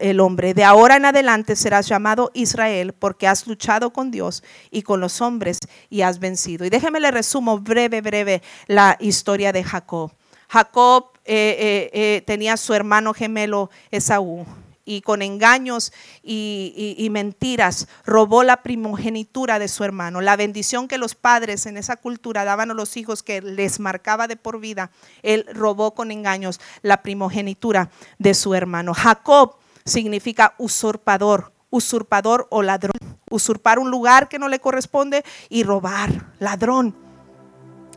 [0.00, 0.54] el hombre.
[0.54, 4.42] De ahora en adelante serás llamado Israel porque has luchado con Dios
[4.72, 6.64] y con los hombres y has vencido.
[6.64, 10.10] Y déjeme le resumo breve, breve la historia de Jacob.
[10.48, 14.44] Jacob eh, eh, eh, tenía su hermano gemelo Esaú
[14.84, 20.20] y con engaños y, mentiras robó la primogenitura de su hermano.
[20.20, 24.28] La bendición que los padres en esa cultura daban a los hijos que les marcaba
[24.28, 24.90] de por vida,
[25.22, 28.94] él robó con engaños la primogenitura de su hermano.
[28.94, 32.92] Jacob significa usurpador, usurpador o ladrón.
[33.30, 36.94] Usurpar un lugar que no le corresponde y robar, ladrón.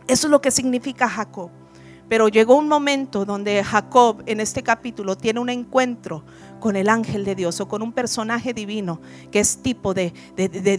[0.08, 1.52] Eso es lo que significa Jacob.
[2.08, 6.24] Pero llegó un momento donde Jacob en este capítulo tiene un encuentro
[6.66, 9.00] con el ángel de Dios o con un personaje divino
[9.32, 10.14] que es tipo de,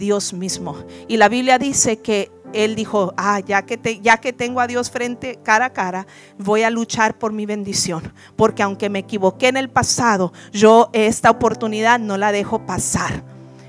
[0.01, 0.75] Dios mismo.
[1.07, 4.91] Y la Biblia dice que él dijo, ah, ya que, ya que tengo a Dios
[4.91, 6.05] frente cara a cara,
[6.37, 8.11] voy a luchar por mi bendición.
[8.35, 13.23] Porque aunque me equivoqué en el pasado, yo esta oportunidad no la dejo pasar.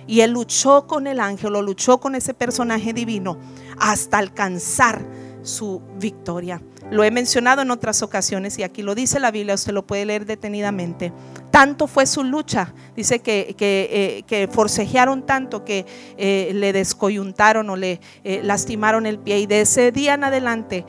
[0.09, 3.39] Y él luchó con el ángel o luchó con ese personaje divino
[3.79, 5.05] hasta alcanzar
[5.49, 6.61] su victoria.
[6.91, 10.07] Lo he mencionado en otras ocasiones y aquí lo dice la Biblia, usted lo puede
[10.07, 11.13] leer detenidamente.
[11.51, 15.87] Tanto fue su lucha, dice que, que, eh, forcejearon tanto que
[16.17, 19.41] eh, le descoyuntaron o le eh, lastimaron el pie.
[19.41, 20.85] Y de ese día en adelante,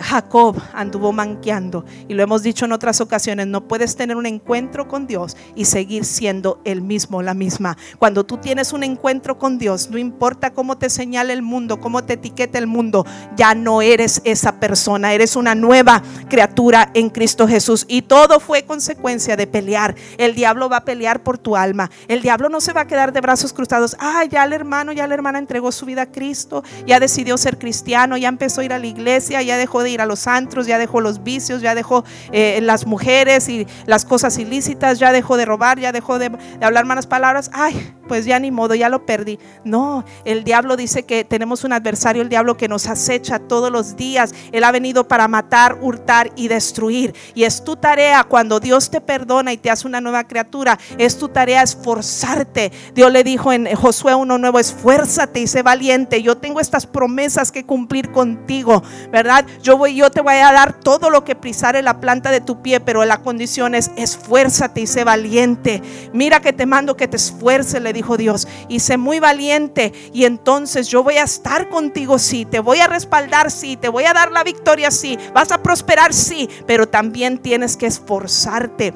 [0.00, 1.84] Jacob anduvo manqueando.
[2.08, 5.64] Y lo hemos dicho en otras ocasiones, no puedes tener un encuentro con Dios y
[5.64, 7.76] seguir siendo el mismo, la misma.
[7.98, 12.04] Cuando tú tienes un encuentro con Dios, no importa cómo te señale el mundo, cómo
[12.04, 13.04] te etiquete el mundo,
[13.36, 17.84] ya no eres esa persona, eres un una nueva criatura en Cristo Jesús.
[17.86, 19.94] Y todo fue consecuencia de pelear.
[20.16, 21.90] El diablo va a pelear por tu alma.
[22.08, 23.94] El diablo no se va a quedar de brazos cruzados.
[24.00, 27.58] Ah, ya el hermano, ya la hermana entregó su vida a Cristo, ya decidió ser
[27.58, 30.66] cristiano, ya empezó a ir a la iglesia, ya dejó de ir a los antros,
[30.66, 35.36] ya dejó los vicios, ya dejó eh, las mujeres y las cosas ilícitas, ya dejó
[35.36, 37.50] de robar, ya dejó de, de hablar malas palabras.
[37.52, 39.38] Ay, pues ya ni modo, ya lo perdí.
[39.62, 43.83] No, el diablo dice que tenemos un adversario, el diablo que nos acecha todos los
[43.96, 44.34] días.
[44.52, 47.14] Él ha venido para matar, hurtar y destruir.
[47.34, 51.18] Y es tu tarea cuando Dios te perdona y te hace una nueva criatura, es
[51.18, 52.72] tu tarea esforzarte.
[52.94, 56.22] Dios le dijo en Josué uno nuevo, esfuérzate y sé valiente.
[56.22, 59.46] Yo tengo estas promesas que cumplir contigo, ¿verdad?
[59.62, 62.62] Yo voy, yo te voy a dar todo lo que pisare la planta de tu
[62.62, 65.82] pie, pero la condición es esfuérzate y sé valiente.
[66.12, 69.92] Mira que te mando que te esfuerces, le dijo Dios, y sé muy valiente.
[70.12, 74.04] Y entonces yo voy a estar contigo, sí, te voy a respaldar, sí, te voy
[74.04, 78.94] a dar la victoria, sí, vas a prosperar, sí, pero también tienes que esforzarte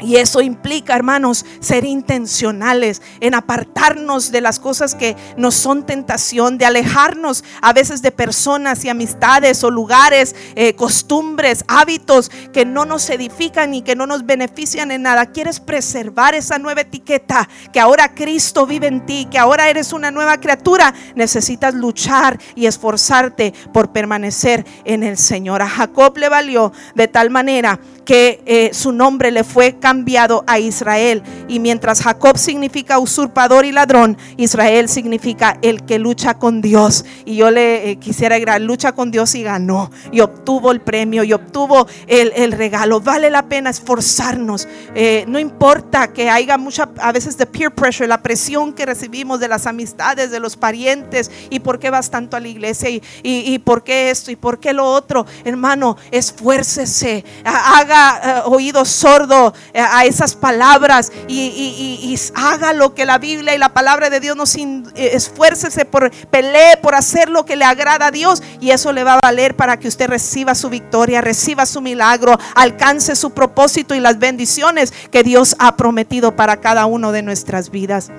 [0.00, 6.58] y eso implica, hermanos, ser intencionales en apartarnos de las cosas que nos son tentación,
[6.58, 12.84] de alejarnos a veces de personas y amistades o lugares, eh, costumbres, hábitos que no
[12.84, 15.26] nos edifican y que no nos benefician en nada.
[15.26, 20.10] Quieres preservar esa nueva etiqueta, que ahora Cristo vive en ti, que ahora eres una
[20.10, 20.92] nueva criatura.
[21.14, 25.62] Necesitas luchar y esforzarte por permanecer en el Señor.
[25.62, 30.58] A Jacob le valió de tal manera que eh, su nombre le fue cambiado a
[30.58, 31.22] Israel.
[31.48, 37.04] Y mientras Jacob significa usurpador y ladrón, Israel significa el que lucha con Dios.
[37.24, 39.90] Y yo le eh, quisiera agregar, lucha con Dios y ganó.
[40.12, 43.00] Y obtuvo el premio y obtuvo el, regalo.
[43.00, 44.68] Vale la pena esforzarnos.
[44.94, 49.40] Eh, no importa que haya mucha, a veces de peer pressure, la presión que recibimos
[49.40, 51.30] de las amistades, de los parientes.
[51.50, 54.36] Y por qué vas tanto a la iglesia y, y, y por qué esto y
[54.36, 55.26] por qué lo otro.
[55.44, 57.24] Hermano, esfuércese.
[57.44, 63.58] Haga eh, oído sordo eh, a esas palabras y, haga lo que la Biblia y
[63.58, 68.06] la palabra de Dios nos eh, esfuércese por pelee por hacer lo que le agrada
[68.06, 71.66] a Dios y eso le va a valer para que usted reciba su victoria, reciba
[71.66, 77.12] su milagro, alcance su propósito y las bendiciones que Dios ha prometido para cada uno
[77.12, 78.10] de nuestras vidas.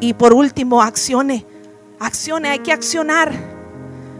[0.00, 1.46] Y por último, accione.
[1.98, 3.55] Accione, hay que accionar.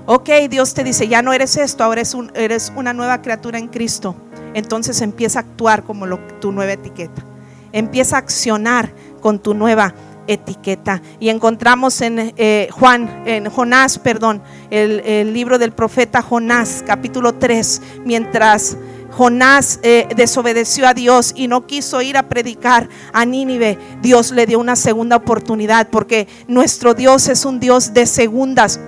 [0.08, 3.58] Ok, Dios te dice, ya no eres esto, ahora eres, un, eres una nueva criatura
[3.58, 4.14] en Cristo.
[4.54, 6.06] Entonces empieza a actuar como
[6.40, 7.24] tu nueva etiqueta.
[7.72, 9.92] Empieza a accionar con tu nueva
[10.28, 11.02] etiqueta.
[11.18, 17.82] Y encontramos en eh, Juan, en Jonás, perdón, el, libro del profeta Jonás, capítulo 3,
[18.04, 18.76] mientras
[19.10, 24.46] Jonás eh, desobedeció a Dios y no quiso ir a predicar a Nínive, Dios le
[24.46, 28.78] dio una segunda oportunidad porque nuestro Dios es un Dios de segundas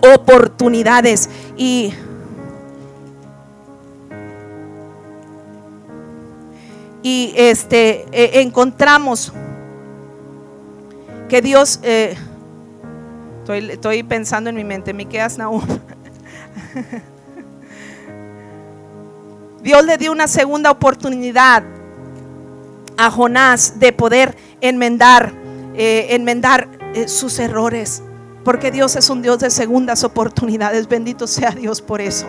[0.00, 1.28] oportunidades.
[1.56, 1.94] Y
[7.02, 9.32] y este eh, encontramos
[11.28, 12.16] que Dios eh,
[13.46, 15.62] estoy, pensando en mi mente me quedas Nahum.
[19.62, 21.64] Dios le dio una segunda oportunidad
[22.96, 25.32] a Jonás de poder enmendar
[25.74, 26.68] eh, enmendar
[27.06, 28.02] sus errores
[28.48, 30.88] porque Dios es un Dios de segundas oportunidades.
[30.88, 32.26] Bendito sea Dios por eso.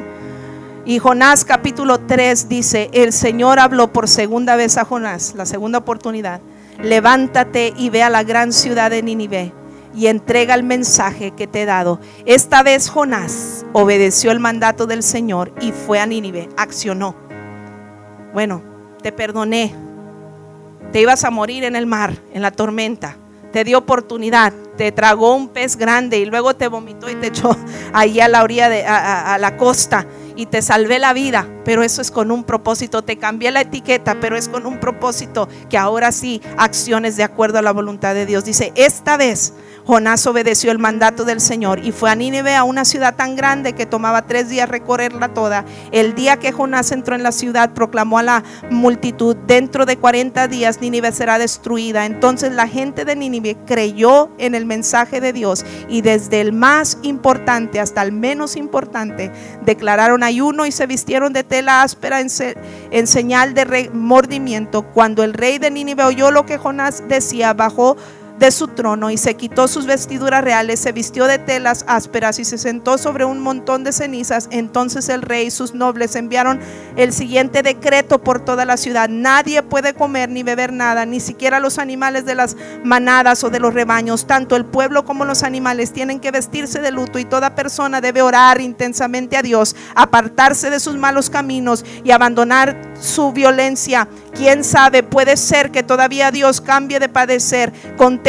[0.83, 5.77] Y Jonás capítulo 3 dice, el Señor habló por segunda vez a Jonás, la segunda
[5.77, 6.41] oportunidad.
[6.83, 9.53] Levántate y ve a la gran ciudad de Nínive
[9.95, 12.01] y entrega el mensaje que te he dado.
[12.25, 17.15] Esta vez Jonás obedeció el mandato del Señor y fue a Nínive, accionó.
[18.33, 18.61] Bueno,
[19.01, 19.73] te perdoné.
[20.91, 23.15] Te ibas a morir en el mar, en la tormenta
[23.51, 27.55] te dio oportunidad, te tragó un pez grande y luego te vomitó y te echó
[27.93, 32.01] ahí a la orilla de a, la costa y te salvé la vida, pero eso
[32.01, 36.11] es con un propósito, te cambié la etiqueta, pero es con un propósito que ahora
[36.11, 38.45] sí acciones de acuerdo a la voluntad de Dios.
[38.45, 39.53] Dice, esta vez
[39.89, 43.73] Jonás obedeció el mandato del Señor y fue a Nínive, a una ciudad tan grande
[43.73, 45.65] que tomaba tres días recorrerla toda.
[45.91, 50.47] El día que Jonás entró en la ciudad, proclamó a la multitud, dentro de 40
[50.47, 52.05] días Nínive será destruida.
[52.05, 56.99] Entonces la gente de Nínive creyó en el mensaje de Dios y desde el más
[57.01, 59.31] importante hasta el menos importante
[59.65, 64.83] declararon ayuno y se vistieron de tela áspera en, señal de remordimiento.
[64.83, 67.97] Cuando el rey de Nínive oyó lo que Jonás decía, bajó
[68.39, 72.45] de su trono y se quitó sus vestiduras reales, se vistió de telas ásperas y
[72.45, 74.47] se sentó sobre un montón de cenizas.
[74.51, 76.59] Entonces el rey y sus nobles enviaron
[76.95, 79.09] el siguiente decreto por toda la ciudad.
[79.09, 83.59] Nadie puede comer ni beber nada, ni siquiera los animales de las manadas o de
[83.59, 84.25] los rebaños.
[84.25, 88.21] Tanto el pueblo como los animales tienen que vestirse de luto y toda persona debe
[88.21, 94.07] orar intensamente a Dios, apartarse de sus malos caminos y abandonar su violencia.
[94.33, 97.73] Quién sabe, puede ser que todavía Dios cambie de padecer,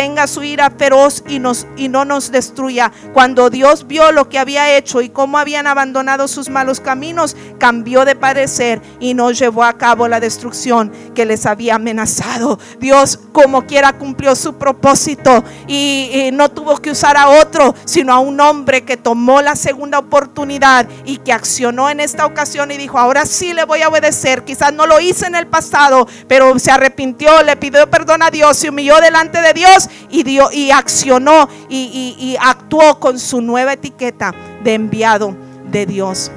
[0.01, 2.91] contenga su ira feroz y, nos, y no nos destruya.
[3.13, 8.07] Cuando Dios vio lo que había hecho y cómo habían abandonado sus malos caminos, cambió
[8.07, 12.59] de padecer y no llevó a cabo la destrucción que les había amenazado.
[12.79, 18.15] Dios como quiera cumplió su propósito y, y no tuvo que usar a otro, sino
[18.15, 22.79] a un hombre que tomó la segunda oportunidad y que accionó en esta ocasión y
[22.79, 24.45] dijo, ahora sí le voy a obedecer.
[24.45, 28.57] Quizás no lo hice en el pasado pero se arrepintió, le pidió perdón a Dios,
[28.57, 34.75] se humilló delante de Dios y, y accionó y, actuó con su nueva etiqueta de
[34.75, 35.35] enviado
[35.71, 36.31] de Dios.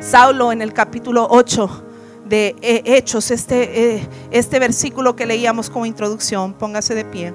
[0.00, 1.84] Saulo en el capítulo 8
[2.26, 7.34] de eh, Hechos, este, eh, este versículo que leíamos como introducción, póngase de pie.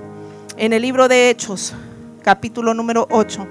[0.56, 1.74] En el libro de Hechos,
[2.22, 3.48] capítulo número 8,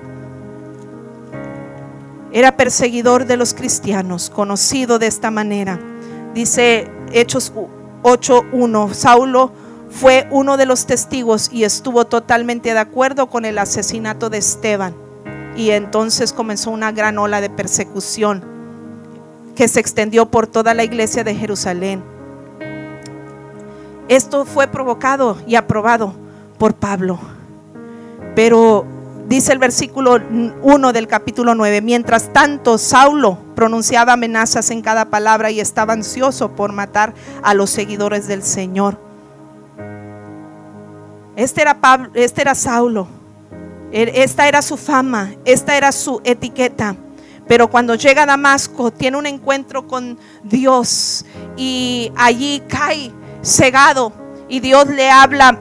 [2.32, 5.78] era perseguidor de los cristianos, conocido de esta manera.
[6.34, 7.52] Dice Hechos
[8.02, 9.52] 8.1, Saulo
[9.92, 14.94] fue uno de los testigos y estuvo totalmente de acuerdo con el asesinato de Esteban.
[15.54, 18.42] Y entonces comenzó una gran ola de persecución
[19.54, 22.02] que se extendió por toda la iglesia de Jerusalén.
[24.08, 26.14] Esto fue provocado y aprobado
[26.58, 27.18] por Pablo.
[28.34, 28.86] Pero
[29.28, 30.18] dice el versículo
[30.62, 36.52] 1 del capítulo 9, mientras tanto Saulo pronunciaba amenazas en cada palabra y estaba ansioso
[36.52, 37.12] por matar
[37.42, 39.11] a los seguidores del Señor.
[41.36, 43.06] Este era, Pablo, este era Saulo,
[43.90, 46.96] er, esta era su fama, esta era su etiqueta.
[47.48, 51.24] Pero cuando llega a Damasco tiene un encuentro con Dios
[51.56, 53.10] y allí cae
[53.42, 54.12] cegado
[54.48, 55.58] y Dios le habla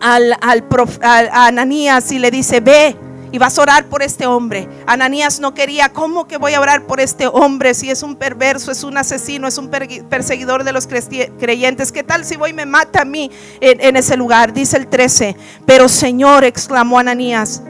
[0.00, 2.96] al, a Ananías y le dice, ve
[3.34, 4.68] y vas a orar por este hombre.
[4.86, 8.70] Ananías no quería, ¿cómo que voy a orar por este hombre si es un perverso,
[8.70, 9.70] es un asesino, es un
[10.08, 11.90] perseguidor de los creyentes?
[11.90, 14.52] ¿Qué tal si voy y me mata a mí en, en ese lugar?
[14.52, 17.64] Dice el 13, pero Señor, exclamó Ananías,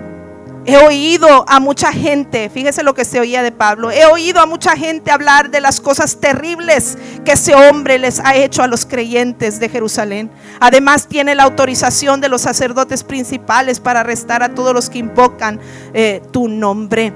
[0.67, 4.47] He oído a mucha gente, fíjese lo que se oía de Pablo, he oído a
[4.47, 8.87] mucha gente hablar de las cosas terribles que ese hombre les ha hecho a los
[8.87, 10.31] creyentes de Jerusalén.
[10.61, 15.61] Además tiene la autorización de los sacerdotes principales para arrestar a todos los que invocan
[15.93, 17.13] eh, tu nombre.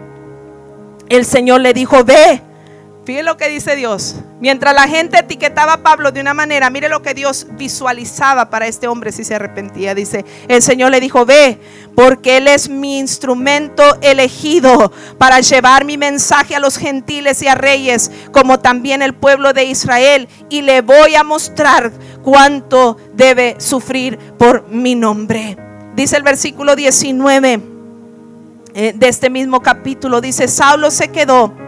[1.09, 2.43] El Señor le dijo, ve
[3.09, 4.17] Fíjese lo que dice Dios.
[4.39, 8.67] Mientras la gente etiquetaba a Pablo de una manera, mire lo que Dios visualizaba para
[8.67, 9.95] este hombre si se arrepentía.
[9.95, 11.59] Dice, el Señor le dijo, ve,
[11.95, 17.55] porque Él es mi instrumento elegido para llevar mi mensaje a los gentiles y a
[17.55, 20.29] reyes, como también el pueblo de Israel.
[20.51, 21.91] Y le voy a mostrar
[22.23, 25.57] cuánto debe sufrir por mi nombre.
[25.97, 27.63] Dice el versículo 19
[28.75, 30.21] eh, de este mismo capítulo.
[30.21, 31.68] Dice, Saulo se quedó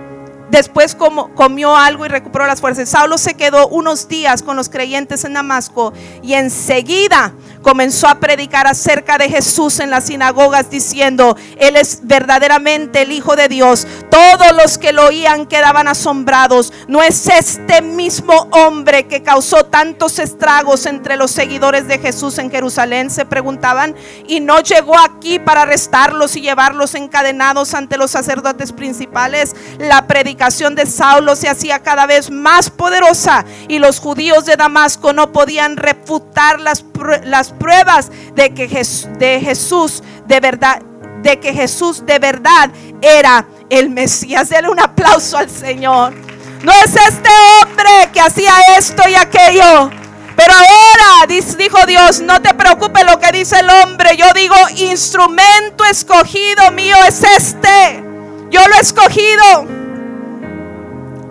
[0.50, 0.96] Después
[1.34, 2.88] comió algo y recuperó las fuerzas.
[2.88, 5.92] Saulo se quedó unos días con los creyentes en Damasco
[6.22, 7.32] y enseguida
[7.62, 13.36] comenzó a predicar acerca de Jesús en las sinagogas diciendo, Él es verdaderamente el Hijo
[13.36, 13.86] de Dios.
[14.10, 16.72] Todos los que lo oían quedaban asombrados.
[16.88, 22.50] ¿No es este mismo hombre que causó tantos estragos entre los seguidores de Jesús en
[22.50, 23.10] Jerusalén?
[23.10, 23.94] Se preguntaban.
[24.26, 29.54] Y no llegó aquí para arrestarlos y llevarlos encadenados ante los sacerdotes principales.
[29.78, 35.12] La predicación de Saulo se hacía cada vez más poderosa y los judíos de Damasco
[35.12, 36.84] no podían refutar las,
[37.24, 40.82] las pruebas de que de Jesús de verdad
[41.22, 42.70] de que Jesús de verdad
[43.00, 44.48] era el Mesías.
[44.48, 46.14] Denle un aplauso al Señor.
[46.62, 47.30] No es este
[47.62, 49.90] hombre que hacía esto y aquello.
[50.36, 54.16] Pero ahora, dijo Dios, no te preocupes lo que dice el hombre.
[54.16, 58.02] Yo digo, instrumento escogido mío es este.
[58.50, 59.66] Yo lo he escogido.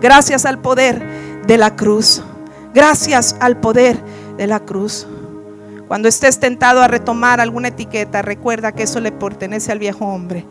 [0.02, 2.22] Gracias al poder de la cruz.
[2.74, 3.98] Gracias al poder
[4.38, 5.08] de la cruz.
[5.90, 10.46] Cuando estés tentado a retomar alguna etiqueta, recuerda que eso le pertenece al viejo hombre.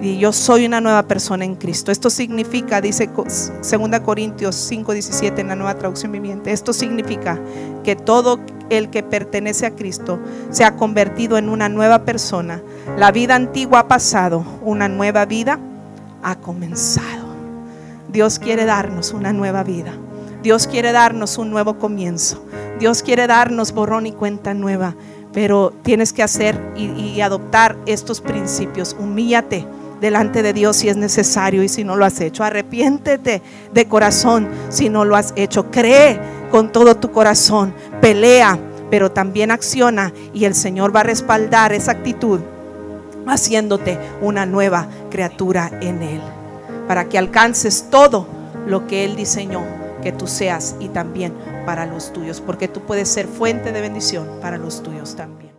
[0.00, 1.90] Y yo soy una nueva persona en Cristo.
[1.90, 7.36] Esto significa, dice 2 Corintios 5, 17 en la nueva traducción viviente, esto significa
[7.82, 8.38] que todo
[8.70, 12.62] el que pertenece a Cristo se ha convertido en una nueva persona.
[12.96, 15.58] La vida antigua ha pasado, una nueva vida
[16.22, 17.26] ha comenzado.
[18.12, 19.90] Dios quiere darnos una nueva vida.
[20.44, 22.44] Dios quiere darnos un nuevo comienzo.
[22.80, 24.96] Dios quiere darnos borrón y cuenta nueva.
[25.32, 28.96] Pero tienes que hacer y, adoptar estos principios.
[28.98, 29.64] Humíllate
[30.00, 32.42] delante de Dios si es necesario y si no lo has hecho.
[32.42, 35.70] Arrepiéntete de corazón si no lo has hecho.
[35.70, 36.18] Cree
[36.50, 37.74] con todo tu corazón.
[38.00, 38.58] Pelea,
[38.90, 42.40] pero también acciona y el Señor va a respaldar esa actitud
[43.26, 46.20] haciéndote una nueva criatura en Él
[46.88, 48.26] para que alcances todo
[48.66, 49.62] lo que Él diseñó
[50.02, 51.32] que tú seas y también
[51.64, 55.49] para los tuyos, porque tú puedes ser fuente de bendición para los tuyos también.